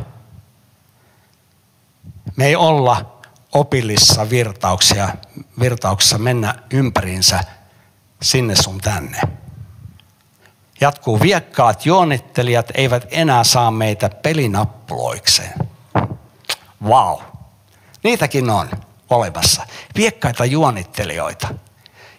Me 2.37 2.47
ei 2.47 2.57
olla 2.57 3.20
opillissa 3.53 4.31
virtauksia, 4.31 5.09
virtauksissa 5.61 6.19
mennä 6.19 6.55
ympäriinsä 6.71 7.41
sinne 8.23 8.57
sun 8.57 8.79
tänne. 8.79 9.21
Jatkuu 10.81 11.21
viekkaat 11.21 11.87
juonittelijat 11.87 12.67
eivät 12.75 13.07
enää 13.11 13.45
saa 13.45 13.71
meitä 13.71 14.09
pelinappuloikseen. 14.09 15.55
Wow. 16.85 17.19
Niitäkin 18.03 18.51
on 18.51 18.71
olemassa. 19.11 19.67
Viekkaita 19.97 20.45
juonittelijoita, 20.45 21.49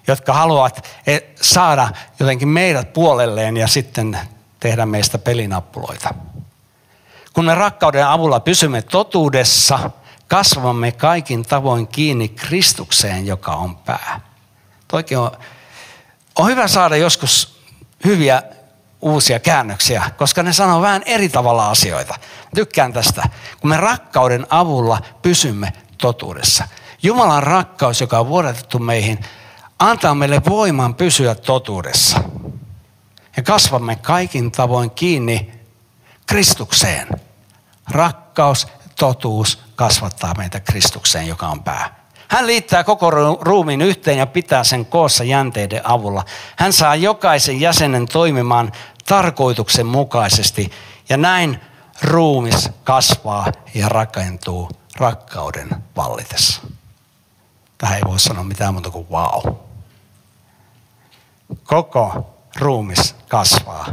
jotka 0.07 0.33
haluavat 0.33 0.87
eh, 1.07 1.23
saada 1.41 1.89
jotenkin 2.19 2.47
meidät 2.47 2.93
puolelleen 2.93 3.57
ja 3.57 3.67
sitten 3.67 4.19
tehdä 4.59 4.85
meistä 4.85 5.17
pelinappuloita. 5.17 6.13
Kun 7.33 7.45
me 7.45 7.55
rakkauden 7.55 8.07
avulla 8.07 8.39
pysymme 8.39 8.81
totuudessa– 8.81 9.79
kasvamme 10.31 10.91
kaikin 10.91 11.43
tavoin 11.43 11.87
kiinni 11.87 12.27
Kristukseen, 12.27 13.27
joka 13.27 13.55
on 13.55 13.75
pää. 13.75 14.19
Toikin 14.87 15.17
on, 15.17 15.31
on 16.39 16.47
hyvä 16.47 16.67
saada 16.67 16.97
joskus 16.97 17.61
hyviä 18.05 18.43
uusia 19.01 19.39
käännöksiä, 19.39 20.11
koska 20.17 20.43
ne 20.43 20.53
sanoo 20.53 20.81
vähän 20.81 21.01
eri 21.05 21.29
tavalla 21.29 21.69
asioita. 21.69 22.15
Tykkään 22.55 22.93
tästä. 22.93 23.23
Kun 23.61 23.69
me 23.69 23.77
rakkauden 23.77 24.47
avulla 24.49 25.01
pysymme 25.21 25.73
totuudessa. 25.97 26.67
Jumalan 27.03 27.43
rakkaus, 27.43 28.01
joka 28.01 28.19
on 28.19 28.27
vuodatettu 28.27 28.79
meihin, 28.79 29.19
antaa 29.79 30.15
meille 30.15 30.41
voiman 30.49 30.95
pysyä 30.95 31.35
totuudessa. 31.35 32.23
Ja 33.37 33.43
kasvamme 33.43 33.95
kaikin 33.95 34.51
tavoin 34.51 34.91
kiinni 34.91 35.51
Kristukseen. 36.27 37.07
Rakkaus 37.89 38.67
totuus 39.01 39.59
kasvattaa 39.75 40.33
meitä 40.37 40.59
Kristukseen, 40.59 41.27
joka 41.27 41.47
on 41.47 41.63
pää. 41.63 41.95
Hän 42.27 42.47
liittää 42.47 42.83
koko 42.83 43.11
ruumiin 43.41 43.81
yhteen 43.81 44.17
ja 44.17 44.25
pitää 44.25 44.63
sen 44.63 44.85
koossa 44.85 45.23
jänteiden 45.23 45.81
avulla. 45.83 46.25
Hän 46.55 46.73
saa 46.73 46.95
jokaisen 46.95 47.61
jäsenen 47.61 48.05
toimimaan 48.05 48.71
tarkoituksen 49.05 49.85
mukaisesti 49.85 50.71
ja 51.09 51.17
näin 51.17 51.59
ruumis 52.01 52.69
kasvaa 52.83 53.51
ja 53.73 53.89
rakentuu 53.89 54.69
rakkauden 54.97 55.69
vallitessa. 55.95 56.61
Tähän 57.77 57.97
ei 57.97 58.03
voi 58.07 58.19
sanoa 58.19 58.43
mitään 58.43 58.73
muuta 58.73 58.89
kuin 58.89 59.07
wow. 59.09 59.55
Koko 61.63 62.35
ruumis 62.59 63.15
kasvaa, 63.27 63.85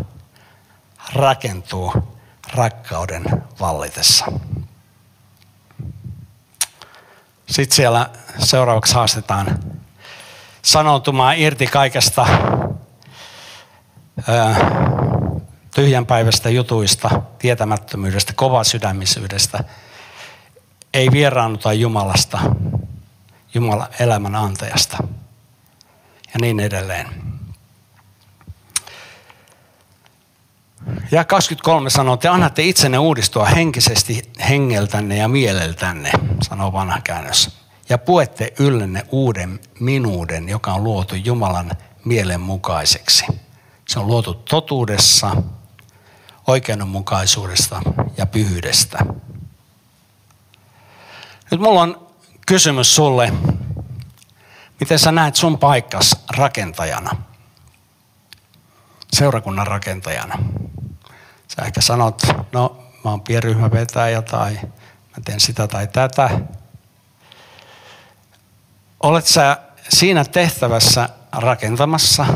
rakentuu 1.15 1.93
rakkauden 2.55 3.25
vallitessa. 3.61 4.27
Sitten 7.51 7.77
siellä 7.77 8.11
seuraavaksi 8.39 8.95
haastetaan 8.95 9.59
sanoutumaan 10.63 11.39
irti 11.39 11.67
kaikesta 11.67 12.27
tyhjänpäiväistä 15.75 16.51
jutuista, 16.51 17.23
tietämättömyydestä, 17.39 18.33
kovasydämisyydestä. 18.37 19.65
Ei 20.95 21.09
vieraannuta 21.13 21.73
Jumalasta, 21.73 22.39
Jumala 23.55 23.89
elämän 24.01 24.35
antajasta 24.35 24.97
ja 26.35 26.41
niin 26.41 26.61
edelleen. 26.61 27.38
Ja 31.11 31.25
23 31.25 31.91
sanoo, 31.91 32.17
te 32.17 32.29
annatte 32.29 32.63
itsenne 32.63 32.99
uudistua 32.99 33.45
henkisesti 33.45 34.23
hengeltänne 34.49 35.17
ja 35.17 35.29
mieleltänne, 35.29 36.11
sanoo 36.43 36.73
vanha 36.73 37.01
käännös. 37.01 37.51
Ja 37.89 37.99
puette 37.99 38.53
yllenne 38.59 39.03
uuden 39.11 39.61
minuuden, 39.81 40.49
joka 40.49 40.73
on 40.73 40.85
luotu 40.85 41.15
Jumalan 41.15 41.71
mielen 42.05 42.41
mukaiseksi. 42.41 43.27
Se 43.89 43.99
on 43.99 44.07
luotu 44.07 44.35
totuudessa, 44.35 45.37
oikeudenmukaisuudesta 46.47 47.83
ja 48.17 48.27
pyhyydestä. 48.27 48.99
Nyt 51.51 51.61
mulla 51.61 51.83
on 51.83 52.07
kysymys 52.47 52.95
sulle. 52.95 53.33
Miten 54.81 54.99
sä 54.99 55.13
näet 55.13 55.37
sun 55.37 55.59
paikkas 55.59 56.17
rakentajana? 56.37 57.28
Seurakunnan 59.13 59.67
rakentajana. 59.67 60.39
Sä 61.49 61.63
ehkä 61.63 61.81
sanot, 61.81 62.23
no 62.53 62.77
mä 63.05 63.11
oon 63.11 63.21
pienryhmävetäjä 63.21 64.23
tai 64.23 64.55
mä 64.63 65.23
teen 65.25 65.41
sitä 65.41 65.67
tai 65.67 65.87
tätä. 65.87 66.31
Olet 69.03 69.27
sä 69.27 69.57
siinä 69.89 70.25
tehtävässä 70.25 71.09
rakentamassa 71.33 72.27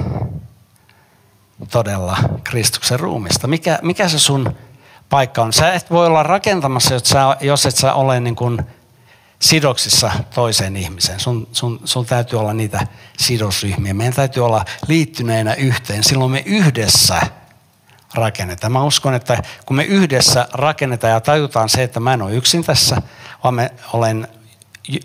todella 1.70 2.16
Kristuksen 2.44 3.00
ruumista? 3.00 3.46
Mikä, 3.46 3.78
mikä 3.82 4.08
se 4.08 4.18
sun 4.18 4.56
paikka 5.08 5.42
on? 5.42 5.52
Sä 5.52 5.72
et 5.72 5.90
voi 5.90 6.06
olla 6.06 6.22
rakentamassa, 6.22 6.94
jos, 6.94 7.02
sä, 7.02 7.36
jos 7.40 7.66
et 7.66 7.76
sä 7.76 7.94
ole 7.94 8.20
niin 8.20 8.36
kuin 8.36 8.66
sidoksissa 9.42 10.12
toiseen 10.34 10.76
ihmiseen. 10.76 11.20
Sun, 11.20 11.48
sun, 11.52 11.80
sun 11.84 12.06
täytyy 12.06 12.38
olla 12.38 12.54
niitä 12.54 12.86
sidosryhmiä. 13.18 13.94
Meidän 13.94 14.14
täytyy 14.14 14.44
olla 14.44 14.64
liittyneinä 14.88 15.54
yhteen. 15.54 16.04
Silloin 16.04 16.30
me 16.30 16.42
yhdessä 16.46 17.20
rakennetaan. 18.14 18.72
Mä 18.72 18.84
uskon, 18.84 19.14
että 19.14 19.42
kun 19.66 19.76
me 19.76 19.84
yhdessä 19.84 20.48
rakennetaan 20.52 21.12
ja 21.12 21.20
tajutaan 21.20 21.68
se, 21.68 21.82
että 21.82 22.00
mä 22.00 22.14
en 22.14 22.22
ole 22.22 22.34
yksin 22.34 22.64
tässä, 22.64 23.02
vaan 23.44 23.54
me 23.54 23.70
olen 23.92 24.28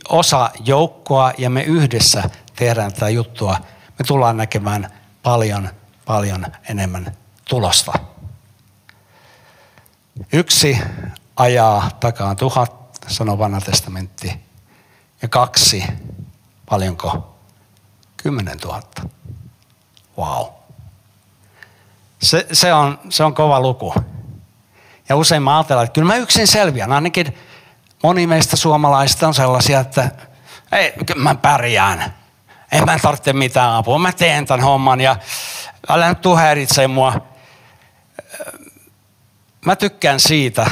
osa 0.09 0.49
joukkoa 0.65 1.31
ja 1.37 1.49
me 1.49 1.63
yhdessä 1.63 2.29
tehdään 2.55 2.93
tätä 2.93 3.09
juttua, 3.09 3.57
me 3.99 4.05
tullaan 4.07 4.37
näkemään 4.37 4.91
paljon, 5.23 5.69
paljon 6.05 6.45
enemmän 6.69 7.15
tulosta. 7.49 7.93
Yksi 10.33 10.77
ajaa 11.35 11.89
takaan 11.99 12.35
tuhat, 12.35 12.76
sanoo 13.07 13.37
vanha 13.37 13.61
testamentti, 13.61 14.39
ja 15.21 15.27
kaksi, 15.27 15.83
paljonko? 16.69 17.35
Kymmenen 18.17 18.59
tuhatta. 18.59 19.01
Wow. 20.17 20.45
Se, 22.21 22.47
se, 22.51 22.73
on, 22.73 22.99
se 23.09 23.23
on 23.23 23.33
kova 23.33 23.59
luku. 23.59 23.93
Ja 25.09 25.15
usein 25.15 25.43
mä 25.43 25.57
ajattelen, 25.57 25.83
että 25.83 25.93
kyllä 25.93 26.07
mä 26.07 26.15
yksin 26.15 26.47
selviän. 26.47 26.91
Ainakin 26.91 27.37
moni 28.03 28.27
meistä 28.27 28.55
suomalaisista 28.55 29.27
on 29.27 29.33
sellaisia, 29.33 29.79
että 29.79 30.11
ei, 30.71 30.93
mä 31.15 31.35
pärjään. 31.35 32.13
En 32.71 32.85
mä 32.85 32.99
tarvitse 33.01 33.33
mitään 33.33 33.73
apua. 33.73 33.99
Mä 33.99 34.11
teen 34.11 34.45
tämän 34.45 34.65
homman 34.65 35.01
ja 35.01 35.15
älä 35.89 36.09
nyt 36.09 36.21
tuu 36.21 36.35
häiritse 36.35 36.87
mua. 36.87 37.21
Mä 39.65 39.75
tykkään 39.75 40.19
siitä, 40.19 40.71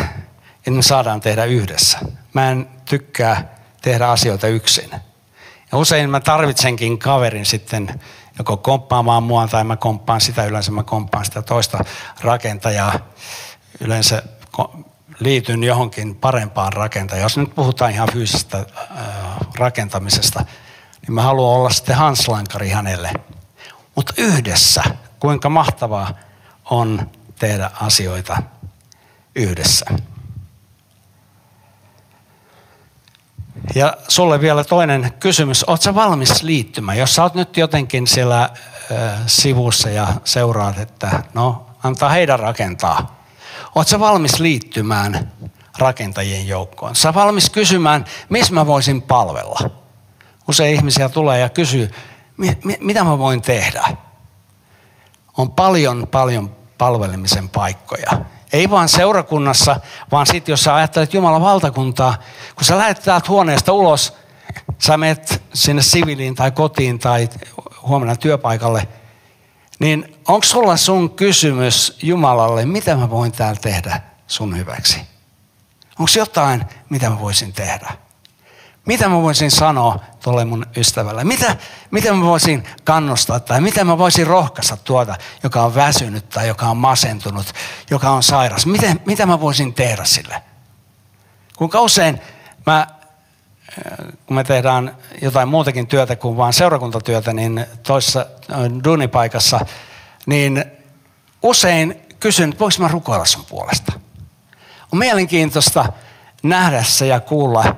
että 0.57 0.71
me 0.71 0.81
saadaan 0.81 1.21
tehdä 1.21 1.45
yhdessä. 1.45 1.99
Mä 2.35 2.51
en 2.51 2.69
tykkää 2.85 3.55
tehdä 3.81 4.07
asioita 4.07 4.47
yksin. 4.47 4.91
Ja 5.71 5.77
usein 5.77 6.09
mä 6.09 6.19
tarvitsenkin 6.19 6.99
kaverin 6.99 7.45
sitten 7.45 7.99
joko 8.37 8.57
komppaamaan 8.57 9.23
mua 9.23 9.47
tai 9.47 9.63
mä 9.63 9.75
komppaan 9.77 10.21
sitä, 10.21 10.45
yleensä 10.45 10.71
mä 10.71 10.83
komppaan 10.83 11.25
sitä 11.25 11.41
toista 11.41 11.85
rakentajaa. 12.21 12.99
Yleensä 13.79 14.23
liityn 15.19 15.63
johonkin 15.63 16.15
parempaan 16.15 16.73
rakentajaan. 16.73 17.23
Jos 17.23 17.37
nyt 17.37 17.55
puhutaan 17.55 17.91
ihan 17.91 18.09
fyysisestä 18.11 18.65
rakentamisesta, 19.55 20.45
niin 21.01 21.13
mä 21.13 21.21
haluan 21.21 21.59
olla 21.59 21.69
sitten 21.69 21.95
hanslankari 21.95 22.69
hänelle. 22.69 23.13
Mutta 23.95 24.13
yhdessä, 24.17 24.83
kuinka 25.19 25.49
mahtavaa 25.49 26.13
on 26.65 27.11
tehdä 27.39 27.71
asioita 27.81 28.43
yhdessä. 29.35 29.85
Ja 33.75 33.97
sulle 34.07 34.41
vielä 34.41 34.63
toinen 34.63 35.13
kysymys. 35.19 35.63
Oletko 35.63 35.95
valmis 35.95 36.43
liittymään? 36.43 36.97
Jos 36.97 37.15
sä 37.15 37.23
oot 37.23 37.35
nyt 37.35 37.57
jotenkin 37.57 38.07
siellä 38.07 38.41
äh, 38.43 39.19
sivussa 39.27 39.89
ja 39.89 40.07
seuraat, 40.23 40.77
että 40.77 41.23
no, 41.33 41.65
antaa 41.83 42.09
heidän 42.09 42.39
rakentaa. 42.39 43.25
Oletko 43.75 43.99
valmis 43.99 44.39
liittymään 44.39 45.31
rakentajien 45.77 46.47
joukkoon? 46.47 46.95
Sä 46.95 47.13
valmis 47.13 47.49
kysymään, 47.49 48.05
missä 48.29 48.53
mä 48.53 48.65
voisin 48.65 49.01
palvella? 49.01 49.69
Usein 50.47 50.75
ihmisiä 50.75 51.09
tulee 51.09 51.39
ja 51.39 51.49
kysyy, 51.49 51.91
mitä 52.79 53.03
mä 53.03 53.17
voin 53.17 53.41
tehdä? 53.41 53.83
On 55.37 55.51
paljon, 55.51 56.07
paljon 56.11 56.55
palvelemisen 56.77 57.49
paikkoja. 57.49 58.11
Ei 58.53 58.69
vaan 58.69 58.89
seurakunnassa, 58.89 59.79
vaan 60.11 60.25
sitten 60.25 60.53
jos 60.53 60.63
sä 60.63 60.75
ajattelet 60.75 61.13
Jumalan 61.13 61.41
valtakuntaa, 61.41 62.17
kun 62.55 62.65
sä 62.65 62.77
lähdet 62.77 63.03
täältä 63.03 63.29
huoneesta 63.29 63.73
ulos, 63.73 64.13
sä 64.79 64.97
menet 64.97 65.43
sinne 65.53 65.81
siviiliin 65.81 66.35
tai 66.35 66.51
kotiin 66.51 66.99
tai 66.99 67.29
huomenna 67.81 68.15
työpaikalle, 68.15 68.87
niin 69.79 70.15
onko 70.27 70.45
sulla 70.45 70.77
sun 70.77 71.09
kysymys 71.09 71.97
Jumalalle, 72.01 72.65
mitä 72.65 72.95
mä 72.95 73.09
voin 73.09 73.31
täällä 73.31 73.59
tehdä 73.61 74.01
sun 74.27 74.57
hyväksi? 74.57 75.01
Onko 75.99 76.11
jotain, 76.17 76.65
mitä 76.89 77.09
mä 77.09 77.19
voisin 77.19 77.53
tehdä? 77.53 78.04
Mitä 78.85 79.09
mä 79.09 79.21
voisin 79.21 79.51
sanoa 79.51 79.99
tuolle 80.23 80.45
mun 80.45 80.65
ystävälle? 80.77 81.23
Mitä, 81.23 81.55
mitä 81.91 82.13
mä 82.13 82.25
voisin 82.25 82.63
kannustaa 82.83 83.39
tai 83.39 83.61
mitä 83.61 83.83
mä 83.83 83.97
voisin 83.97 84.27
rohkaista 84.27 84.77
tuota, 84.77 85.15
joka 85.43 85.61
on 85.61 85.75
väsynyt 85.75 86.29
tai 86.29 86.47
joka 86.47 86.65
on 86.65 86.77
masentunut, 86.77 87.45
joka 87.91 88.09
on 88.09 88.23
sairas? 88.23 88.65
Miten, 88.65 88.99
mitä 89.05 89.25
mä 89.25 89.41
voisin 89.41 89.73
tehdä 89.73 90.05
sille? 90.05 90.41
Kuinka 91.57 91.81
usein 91.81 92.21
mä, 92.65 92.87
kun 94.25 94.35
me 94.35 94.43
tehdään 94.43 94.97
jotain 95.21 95.47
muutakin 95.47 95.87
työtä 95.87 96.15
kuin 96.15 96.37
vain 96.37 96.53
seurakuntatyötä, 96.53 97.33
niin 97.33 97.65
toisessa 97.83 98.19
äh, 98.51 98.57
duunipaikassa, 98.83 99.59
niin 100.25 100.65
usein 101.41 102.01
kysyn, 102.19 102.49
että 102.49 102.59
voinko 102.59 102.77
mä 102.79 102.87
rukoilla 102.87 103.25
sun 103.25 103.45
puolesta? 103.45 103.93
On 104.91 104.99
mielenkiintoista 104.99 105.85
nähdä 106.43 106.83
se 106.83 107.07
ja 107.07 107.19
kuulla, 107.19 107.75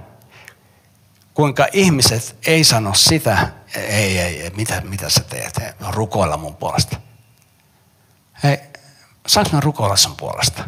kuinka 1.37 1.67
ihmiset 1.73 2.37
ei 2.47 2.63
sano 2.63 2.93
sitä, 2.93 3.47
ei, 3.75 4.19
ei, 4.19 4.41
ei 4.41 4.49
mitä, 4.49 4.81
mitä 4.81 5.09
sä 5.09 5.23
teet, 5.23 5.59
rukoilla 5.89 6.37
mun 6.37 6.55
puolesta. 6.55 6.97
Hei, 8.43 8.59
saanko 9.27 9.51
mä 9.53 9.59
rukoilla 9.59 9.95
sun 9.95 10.15
puolesta? 10.15 10.63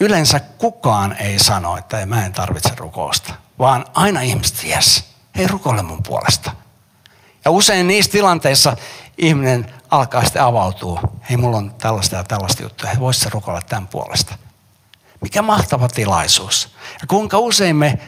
Yleensä 0.00 0.40
kukaan 0.40 1.16
ei 1.18 1.38
sano, 1.38 1.76
että 1.76 2.06
mä 2.06 2.26
en 2.26 2.32
tarvitse 2.32 2.70
rukousta, 2.76 3.34
vaan 3.58 3.84
aina 3.94 4.20
ihmiset, 4.20 4.64
jes, 4.64 5.04
hei 5.36 5.46
rukoile 5.46 5.82
mun 5.82 6.02
puolesta. 6.02 6.50
Ja 7.44 7.50
usein 7.50 7.86
niissä 7.86 8.12
tilanteissa 8.12 8.76
ihminen 9.18 9.74
alkaa 9.90 10.24
sitten 10.24 10.42
avautua, 10.42 11.00
hei 11.30 11.36
mulla 11.36 11.56
on 11.56 11.74
tällaista 11.74 12.16
ja 12.16 12.24
tällaista 12.24 12.62
juttua, 12.62 12.88
hei 12.88 13.00
voisit 13.00 13.34
rukoilla 13.34 13.62
tämän 13.62 13.88
puolesta. 13.88 14.38
Mikä 15.20 15.42
mahtava 15.42 15.88
tilaisuus. 15.88 16.74
Ja 17.00 17.06
kuinka 17.06 17.38
usein 17.38 17.76
me 17.76 17.98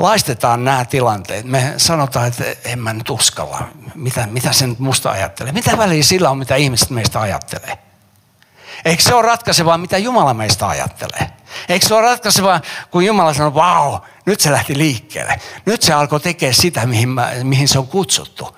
laistetaan 0.00 0.64
nämä 0.64 0.84
tilanteet. 0.84 1.44
Me 1.44 1.74
sanotaan, 1.76 2.26
että 2.26 2.44
en 2.64 2.78
mä 2.78 2.92
nyt 2.92 3.10
uskalla. 3.10 3.68
Mitä, 3.94 4.26
mitä 4.26 4.52
se 4.52 4.66
nyt 4.66 4.78
musta 4.78 5.10
ajattelee? 5.10 5.52
Mitä 5.52 5.78
väliä 5.78 6.02
sillä 6.02 6.30
on, 6.30 6.38
mitä 6.38 6.56
ihmiset 6.56 6.90
meistä 6.90 7.20
ajattelee? 7.20 7.78
Eikö 8.84 9.02
se 9.02 9.14
ole 9.14 9.22
ratkaisevaa, 9.22 9.78
mitä 9.78 9.98
Jumala 9.98 10.34
meistä 10.34 10.68
ajattelee? 10.68 11.30
Eikö 11.68 11.86
se 11.88 11.94
ole 11.94 12.02
ratkaisevaa, 12.02 12.60
kun 12.90 13.04
Jumala 13.04 13.34
sanoo, 13.34 13.54
vau, 13.54 13.98
nyt 14.26 14.40
se 14.40 14.52
lähti 14.52 14.78
liikkeelle. 14.78 15.40
Nyt 15.66 15.82
se 15.82 15.92
alkoi 15.92 16.20
tekemään 16.20 16.54
sitä, 16.54 16.86
mihin, 16.86 17.08
mä, 17.08 17.30
mihin 17.42 17.68
se 17.68 17.78
on 17.78 17.86
kutsuttu. 17.86 18.56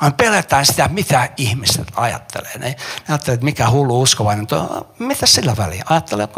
Vaan 0.00 0.12
pelätään 0.12 0.66
sitä, 0.66 0.88
mitä 0.88 1.28
ihmiset 1.36 1.88
ajattelee. 1.96 2.58
Ne, 2.58 2.66
ne 2.68 2.76
ajattelee, 3.08 3.34
että 3.34 3.44
mikä 3.44 3.70
hullu 3.70 4.02
uskovainen. 4.02 4.46
Mitä 4.98 5.26
sillä 5.26 5.56
väliä? 5.56 5.84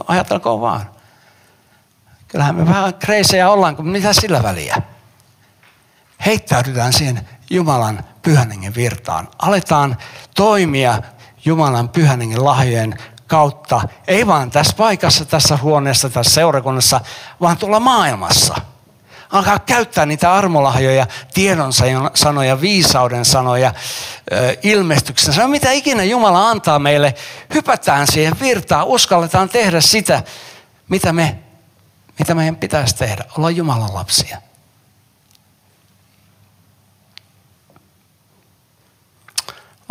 Ajatteleko 0.09 0.61
vaan. 0.61 0.91
Kyllähän 2.31 2.55
me 2.55 2.67
vähän 2.67 2.95
kreisejä 2.95 3.51
ollaan, 3.51 3.77
kun 3.77 3.89
mitä 3.89 4.13
sillä 4.13 4.43
väliä. 4.43 4.77
Heittäydytään 6.27 6.93
siihen 6.93 7.29
Jumalan 7.51 8.05
pyhän 8.23 8.51
virtaan. 8.77 9.29
Aletaan 9.39 9.97
toimia 10.35 11.03
Jumalan 11.45 11.89
pyhän 11.89 12.45
lahjojen 12.45 12.99
kautta, 13.27 13.81
ei 14.09 14.27
vaan 14.27 14.51
tässä 14.51 14.77
paikassa, 14.77 15.25
tässä 15.25 15.57
huoneessa, 15.57 16.11
tässä 16.11 16.35
seurakunnassa, 16.35 17.01
vaan 17.41 17.57
tuolla 17.57 17.81
maailmassa. 17.81 18.55
Alkaa 19.33 19.59
käyttää 19.59 20.07
niitä 20.07 20.35
armolahjoja, 20.35 21.07
tiedon 21.35 21.73
sanoja, 22.15 22.61
viisauden 22.61 23.25
sanoja, 23.25 23.75
ilmestyksen 24.63 25.35
sanoja, 25.35 25.49
mitä 25.49 25.71
ikinä 25.71 26.05
Jumala 26.05 26.51
antaa 26.51 26.79
meille. 26.79 27.15
Hypätään 27.55 28.07
siihen 28.07 28.41
virtaan, 28.41 28.87
uskalletaan 28.87 29.49
tehdä 29.49 29.81
sitä, 29.81 30.23
mitä, 30.89 31.13
me, 31.13 31.39
mitä 32.21 32.35
meidän 32.35 32.57
pitäisi 32.57 32.97
tehdä, 32.97 33.25
olla 33.39 33.51
Jumalan 33.51 33.95
lapsia. 33.95 34.43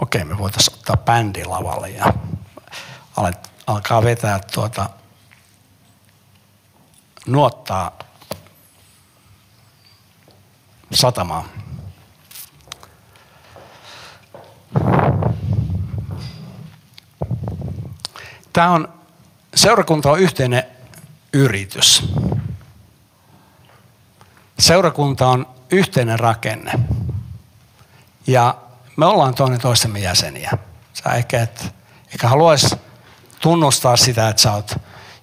Okei, 0.01 0.23
me 0.23 0.37
voitaisiin 0.37 0.77
ottaa 0.77 0.97
bändi 0.97 1.45
lavalle 1.45 1.89
ja 1.89 2.13
alkaa 3.67 4.03
vetää 4.03 4.39
tuota 4.53 4.89
nuottaa 7.27 7.99
satamaan. 10.93 11.45
Tämä 18.53 18.69
on, 18.71 18.93
seurakunta 19.55 20.11
on 20.11 20.19
yhteinen 20.19 20.78
yritys. 21.33 22.13
Seurakunta 24.59 25.27
on 25.27 25.47
yhteinen 25.71 26.19
rakenne. 26.19 26.71
Ja 28.27 28.57
me 28.95 29.05
ollaan 29.05 29.35
toinen 29.35 29.61
toistemme 29.61 29.99
jäseniä. 29.99 30.51
Sä 30.93 31.09
ehkä 31.09 31.41
et, 31.41 31.73
ehkä 32.13 32.27
haluaisi 32.27 32.75
tunnustaa 33.41 33.97
sitä, 33.97 34.29
että 34.29 34.41
sä 34.41 34.53
oot 34.53 34.75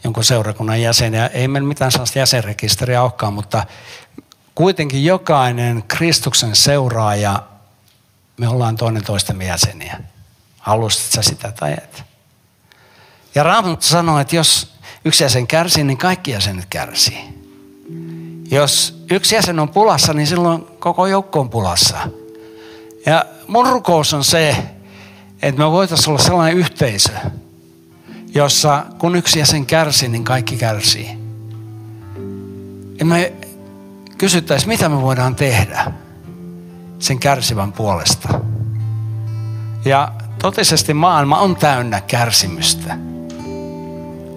jonkun 0.05 0.25
seurakunnan 0.25 0.83
jäsen. 0.83 1.15
Ja 1.15 1.29
ei 1.29 1.49
meillä 1.49 1.69
mitään 1.69 1.93
sellaista 1.93 2.19
jäsenrekisteriä 2.19 3.03
olekaan, 3.03 3.33
mutta 3.33 3.67
kuitenkin 4.55 5.05
jokainen 5.05 5.85
Kristuksen 5.89 6.57
seuraaja, 6.57 7.43
me 8.37 8.49
ollaan 8.49 8.77
toinen 8.77 9.05
toistemme 9.05 9.45
jäseniä. 9.45 10.01
Haluaisit 10.59 11.13
sä 11.13 11.23
sitä 11.23 11.53
tai 11.53 11.73
et? 11.73 12.05
Ja 13.35 13.43
Raamattu 13.43 13.87
sanoo, 13.87 14.19
että 14.19 14.37
jos 14.37 14.76
yksi 15.07 15.25
jäsen 15.25 15.47
kärsii, 15.47 15.85
niin 15.85 15.99
kaikki 15.99 16.31
jäsenet 16.31 16.67
kärsii. 16.71 17.19
Jos 18.51 19.05
yksi 19.11 19.35
jäsen 19.35 19.59
on 19.59 19.69
pulassa, 19.69 20.13
niin 20.13 20.27
silloin 20.27 20.65
koko 20.79 21.07
joukko 21.07 21.41
on 21.41 21.51
pulassa. 21.51 21.97
Ja 23.07 23.25
mun 23.47 23.67
rukous 23.67 24.15
on 24.15 24.25
se, 24.25 24.57
että 25.43 25.59
me 25.59 25.71
voitaisiin 25.71 26.09
olla 26.09 26.23
sellainen 26.23 26.59
yhteisö, 26.59 27.13
jossa 28.35 28.85
kun 28.99 29.17
yksi 29.17 29.39
jäsen 29.39 29.67
kärsii, 29.67 30.09
niin 30.09 30.25
kaikki 30.25 30.57
kärsii. 30.57 31.19
Ja 32.99 33.05
me 33.05 33.33
kysyttäisiin, 34.19 34.69
mitä 34.69 34.89
me 34.89 35.03
voidaan 35.03 35.35
tehdä 35.37 35.93
sen 36.99 37.19
kärsivän 37.19 37.73
puolesta. 37.73 38.29
Ja 39.85 40.13
totisesti 40.43 40.95
maailma 40.95 41.39
on 41.39 41.57
täynnä 41.57 42.01
kärsimystä. 42.01 43.16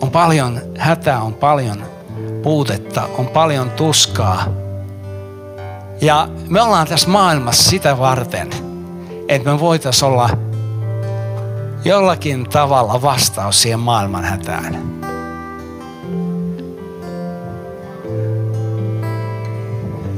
On 0.02 0.12
paljon 0.12 0.62
hätää, 0.78 1.22
on 1.22 1.34
paljon 1.34 1.84
puutetta, 2.43 3.02
on 3.18 3.28
paljon 3.28 3.70
tuskaa. 3.70 4.45
Ja 6.02 6.28
me 6.50 6.62
ollaan 6.62 6.88
tässä 6.88 7.10
maailmassa 7.10 7.70
sitä 7.70 8.00
varten, 8.00 8.50
että 9.28 9.52
me 9.52 9.60
voitaisiin 9.60 10.12
olla 10.12 10.30
jollakin 11.86 12.50
tavalla 12.50 13.02
vastaus 13.02 13.62
siihen 13.62 13.80
maailman 13.80 14.24
hätään. 14.24 15.00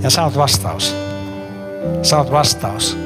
Ja 0.01 0.09
sä 0.09 0.23
oot 0.23 0.37
vastaus. 0.37 0.95
Sä 2.01 2.17
oot 2.17 2.31
vastaus. 2.31 2.97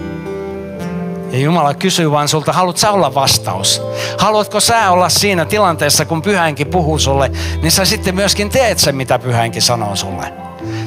Ja 1.35 1.41
Jumala 1.41 1.73
kysyy 1.73 2.11
vaan 2.11 2.27
sulta, 2.27 2.53
haluat 2.53 2.77
sä 2.77 2.91
olla 2.91 3.13
vastaus? 3.13 3.81
Haluatko 4.17 4.59
sä 4.59 4.91
olla 4.91 5.09
siinä 5.09 5.45
tilanteessa, 5.45 6.05
kun 6.05 6.21
pyhänkin 6.21 6.67
puhuu 6.67 6.99
sulle, 6.99 7.31
niin 7.61 7.71
sä 7.71 7.85
sitten 7.85 8.15
myöskin 8.15 8.49
teet 8.49 8.79
sen, 8.79 8.95
mitä 8.95 9.19
pyhänkin 9.19 9.61
sanoo 9.61 9.95
sulle. 9.95 10.33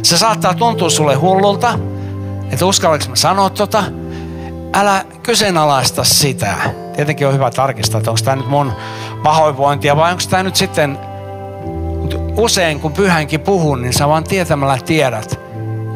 Se 0.03 0.19
saattaa 0.19 0.55
tuntua 0.55 0.91
sulle 0.91 1.15
hullulta, 1.15 1.79
että 2.51 2.67
uskallanko 2.67 3.05
mä 3.09 3.17
sanoa 3.17 3.51
tota. 3.51 3.85
Älä 4.75 5.05
kyseenalaista 5.23 6.05
sitä 6.05 6.55
tietenkin 6.97 7.27
on 7.27 7.35
hyvä 7.35 7.51
tarkistaa, 7.51 7.99
että 7.99 8.11
onko 8.11 8.21
tämä 8.25 8.37
nyt 8.37 8.49
mun 8.49 8.73
pahoinvointia 9.23 9.97
vai 9.97 10.11
onko 10.11 10.23
tämä 10.31 10.43
nyt 10.43 10.57
sitten 10.57 10.99
usein 12.37 12.81
kun 12.81 12.93
pyhänkin 12.93 13.41
puhun, 13.41 13.83
niin 13.83 13.93
sä 13.93 14.09
vaan 14.09 14.25
tietämällä 14.25 14.79
tiedät, 14.87 15.41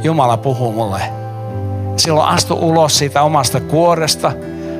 Jumala 0.03 0.37
puhuu 0.37 0.73
mulle. 0.73 1.22
Silloin 1.97 2.29
astu 2.29 2.55
ulos 2.55 2.99
siitä 2.99 3.23
omasta 3.23 3.61
kuoresta, 3.61 4.33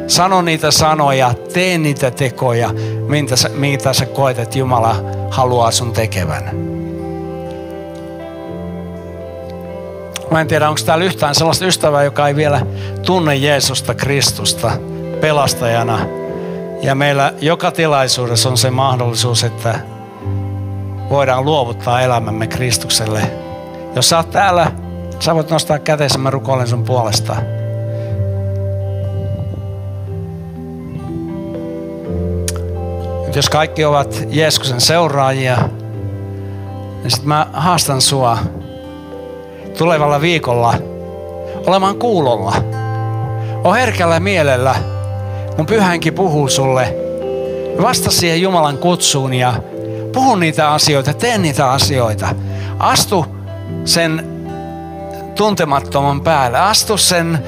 sano 0.07 0.43
niitä 0.43 0.71
sanoja, 0.71 1.35
tee 1.53 1.79
niitä 1.79 2.11
tekoja, 2.11 2.71
mitä 3.09 3.37
sä, 3.37 3.49
mitä 3.49 3.93
sä 3.93 4.07
koet, 4.07 4.39
että 4.39 4.59
Jumala 4.59 4.97
haluaa 5.31 5.71
sun 5.71 5.93
tekevän. 5.93 6.51
Mä 10.31 10.41
en 10.41 10.49
tiedä, 10.49 10.69
onko 10.69 10.81
täällä 10.87 11.05
yhtään 11.05 11.35
sellaista 11.35 11.67
ystävää, 11.67 12.03
joka 12.03 12.29
ei 12.29 12.37
vielä 12.37 12.67
tunne 13.07 13.37
Jeesusta 13.37 13.95
Kristusta 13.95 14.73
pelastajana. 15.21 15.99
Ja 16.83 16.95
meillä 16.95 17.35
joka 17.41 17.71
tilaisuudessa 17.71 18.49
on 18.49 18.57
se 18.57 18.71
mahdollisuus, 18.71 19.45
että 19.45 19.81
voidaan 21.11 21.45
luovuttaa 21.45 22.01
elämämme 22.01 22.47
Kristukselle. 22.47 23.23
Jos 23.97 24.09
sä 24.09 24.17
oot 24.17 24.31
täällä, 24.31 24.73
sä 25.23 25.35
voit 25.35 25.51
nostaa 25.51 25.79
käteesi, 25.79 26.19
mä 26.19 26.31
rukoilen 26.31 26.69
sun 26.69 26.85
puolesta. 26.85 27.37
jos 33.37 33.51
kaikki 33.51 33.85
ovat 33.85 34.23
Jeesuksen 34.31 34.81
seuraajia, 34.81 35.57
niin 37.03 37.11
sitten 37.11 37.29
mä 37.29 37.47
haastan 37.53 38.01
sua 38.01 38.39
tulevalla 39.79 40.21
viikolla 40.21 40.75
olemaan 41.67 41.97
kuulolla. 41.97 42.55
O 43.65 43.73
herkällä 43.73 44.21
mielellä 44.21 44.75
mun 45.57 45.67
pyhänkin 45.67 46.15
puhuu 46.15 46.49
sulle. 46.49 46.95
Vasta 47.83 48.11
siihen 48.11 48.43
Jumalan 48.43 48.79
kutsuun 48.79 49.35
ja 49.35 49.55
puhu 50.13 50.37
niitä 50.37 50.73
asioita, 50.73 51.15
tee 51.15 51.39
niitä 51.39 51.71
asioita. 51.71 52.29
Astu 52.79 53.27
sen 53.85 54.42
tuntemattoman 55.43 56.21
päälle. 56.21 56.59
Astu 56.59 56.97
sen 56.97 57.39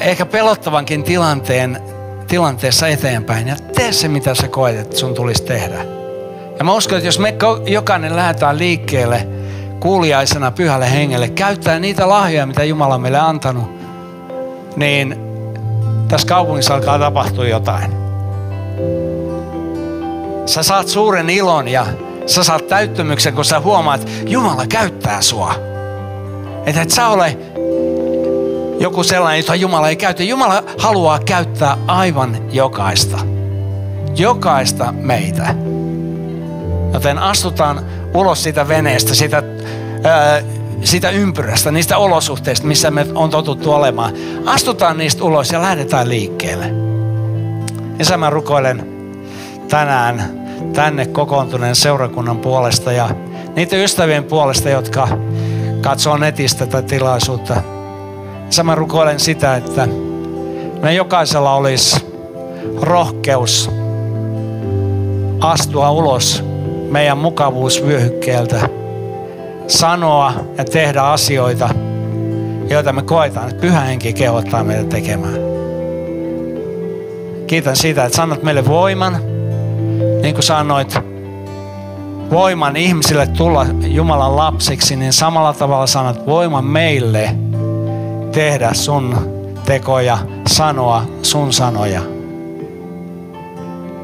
ehkä 0.00 0.26
pelottavankin 0.26 1.02
tilanteen, 1.02 1.82
tilanteessa 2.26 2.88
eteenpäin 2.88 3.48
ja 3.48 3.56
tee 3.74 3.92
se, 3.92 4.08
mitä 4.08 4.34
sä 4.34 4.48
koet, 4.48 4.78
että 4.78 4.96
sun 4.96 5.14
tulisi 5.14 5.42
tehdä. 5.42 5.84
Ja 6.58 6.64
mä 6.64 6.72
uskon, 6.72 6.98
että 6.98 7.08
jos 7.08 7.18
me 7.18 7.34
jokainen 7.66 8.16
lähdetään 8.16 8.58
liikkeelle 8.58 9.28
kuuliaisena 9.80 10.50
pyhälle 10.50 10.92
hengelle, 10.92 11.28
käyttää 11.28 11.78
niitä 11.78 12.08
lahjoja, 12.08 12.46
mitä 12.46 12.64
Jumala 12.64 12.94
on 12.94 13.00
meille 13.00 13.18
antanut, 13.18 13.70
niin 14.76 15.16
tässä 16.08 16.28
kaupungissa 16.28 16.74
alkaa 16.74 16.98
tapahtua 16.98 17.48
jotain. 17.48 17.92
Sä 20.46 20.62
saat 20.62 20.88
suuren 20.88 21.30
ilon 21.30 21.68
ja 21.68 21.86
sä 22.26 22.44
saat 22.44 22.68
täyttymyksen, 22.68 23.34
kun 23.34 23.44
sä 23.44 23.60
huomaat, 23.60 24.00
että 24.00 24.30
Jumala 24.30 24.66
käyttää 24.66 25.22
sua. 25.22 25.67
Että 26.68 26.82
et 26.82 26.90
sä 26.90 27.08
ole 27.08 27.38
joku 28.80 29.02
sellainen, 29.04 29.38
jota 29.38 29.54
Jumala 29.54 29.88
ei 29.88 29.96
käytä. 29.96 30.22
Jumala 30.22 30.62
haluaa 30.78 31.18
käyttää 31.18 31.76
aivan 31.86 32.36
jokaista. 32.52 33.18
Jokaista 34.16 34.92
meitä. 34.92 35.54
Joten 36.92 37.18
astutaan 37.18 37.84
ulos 38.14 38.42
siitä 38.42 38.68
veneestä, 38.68 39.14
siitä 39.14 39.42
ää, 40.04 40.42
siitä 40.84 41.10
ympyrästä, 41.10 41.70
niistä 41.70 41.98
olosuhteista, 41.98 42.66
missä 42.66 42.90
me 42.90 43.06
on 43.14 43.30
totuttu 43.30 43.72
olemaan. 43.72 44.12
Astutaan 44.46 44.98
niistä 44.98 45.24
ulos 45.24 45.52
ja 45.52 45.62
lähdetään 45.62 46.08
liikkeelle. 46.08 46.66
Ja 48.10 48.18
mä 48.18 48.30
rukoilen 48.30 48.86
tänään 49.68 50.40
tänne 50.72 51.06
kokoontuneen 51.06 51.76
seurakunnan 51.76 52.38
puolesta 52.38 52.92
ja 52.92 53.10
niiden 53.56 53.84
ystävien 53.84 54.24
puolesta, 54.24 54.68
jotka 54.68 55.08
katsoo 55.88 56.16
netistä 56.16 56.66
tätä 56.66 56.88
tilaisuutta. 56.88 57.62
Ja 58.56 58.64
mä 58.64 58.74
rukoilen 58.74 59.20
sitä, 59.20 59.56
että 59.56 59.88
me 60.82 60.94
jokaisella 60.94 61.54
olisi 61.54 62.06
rohkeus 62.80 63.70
astua 65.40 65.90
ulos 65.90 66.44
meidän 66.90 67.18
mukavuusvyöhykkeeltä 67.18 68.68
sanoa 69.66 70.32
ja 70.58 70.64
tehdä 70.64 71.02
asioita, 71.02 71.68
joita 72.70 72.92
me 72.92 73.02
koetaan, 73.02 73.48
että 73.48 73.60
pyhä 73.60 73.80
henki 73.80 74.12
kehottaa 74.12 74.64
meitä 74.64 74.84
tekemään. 74.84 75.38
Kiitän 77.46 77.76
siitä, 77.76 78.04
että 78.04 78.16
sanot 78.16 78.42
meille 78.42 78.66
voiman, 78.66 79.18
niin 80.22 80.34
kuin 80.34 80.44
sanoit, 80.44 81.07
voiman 82.30 82.76
ihmisille 82.76 83.26
tulla 83.26 83.66
Jumalan 83.86 84.36
lapsiksi, 84.36 84.96
niin 84.96 85.12
samalla 85.12 85.52
tavalla 85.52 85.86
sanat 85.86 86.26
voiman 86.26 86.64
meille 86.64 87.36
tehdä 88.32 88.74
sun 88.74 89.16
tekoja, 89.64 90.18
sanoa 90.46 91.02
sun 91.22 91.52
sanoja. 91.52 92.00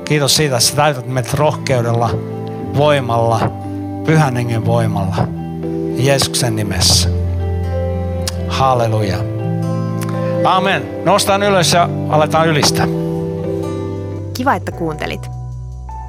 Kiitos 0.05 0.37
siitä, 0.37 0.57
että 0.57 0.69
sä 0.69 0.77
täytät 0.77 1.07
meidät 1.07 1.35
rohkeudella, 1.35 2.11
voimalla, 2.77 3.41
pyhän 4.07 4.37
hengen 4.37 4.67
voimalla. 4.67 5.17
Jeesuksen 5.97 6.57
nimessä. 6.57 7.09
Halleluja. 8.49 9.17
Amen. 10.45 10.83
Nostaan 11.05 11.43
ylös 11.43 11.73
ja 11.73 11.89
aletaan 12.09 12.49
ylistää. 12.49 12.87
Kiva, 14.35 14.55
että 14.55 14.73
kuuntelit. 14.73 15.44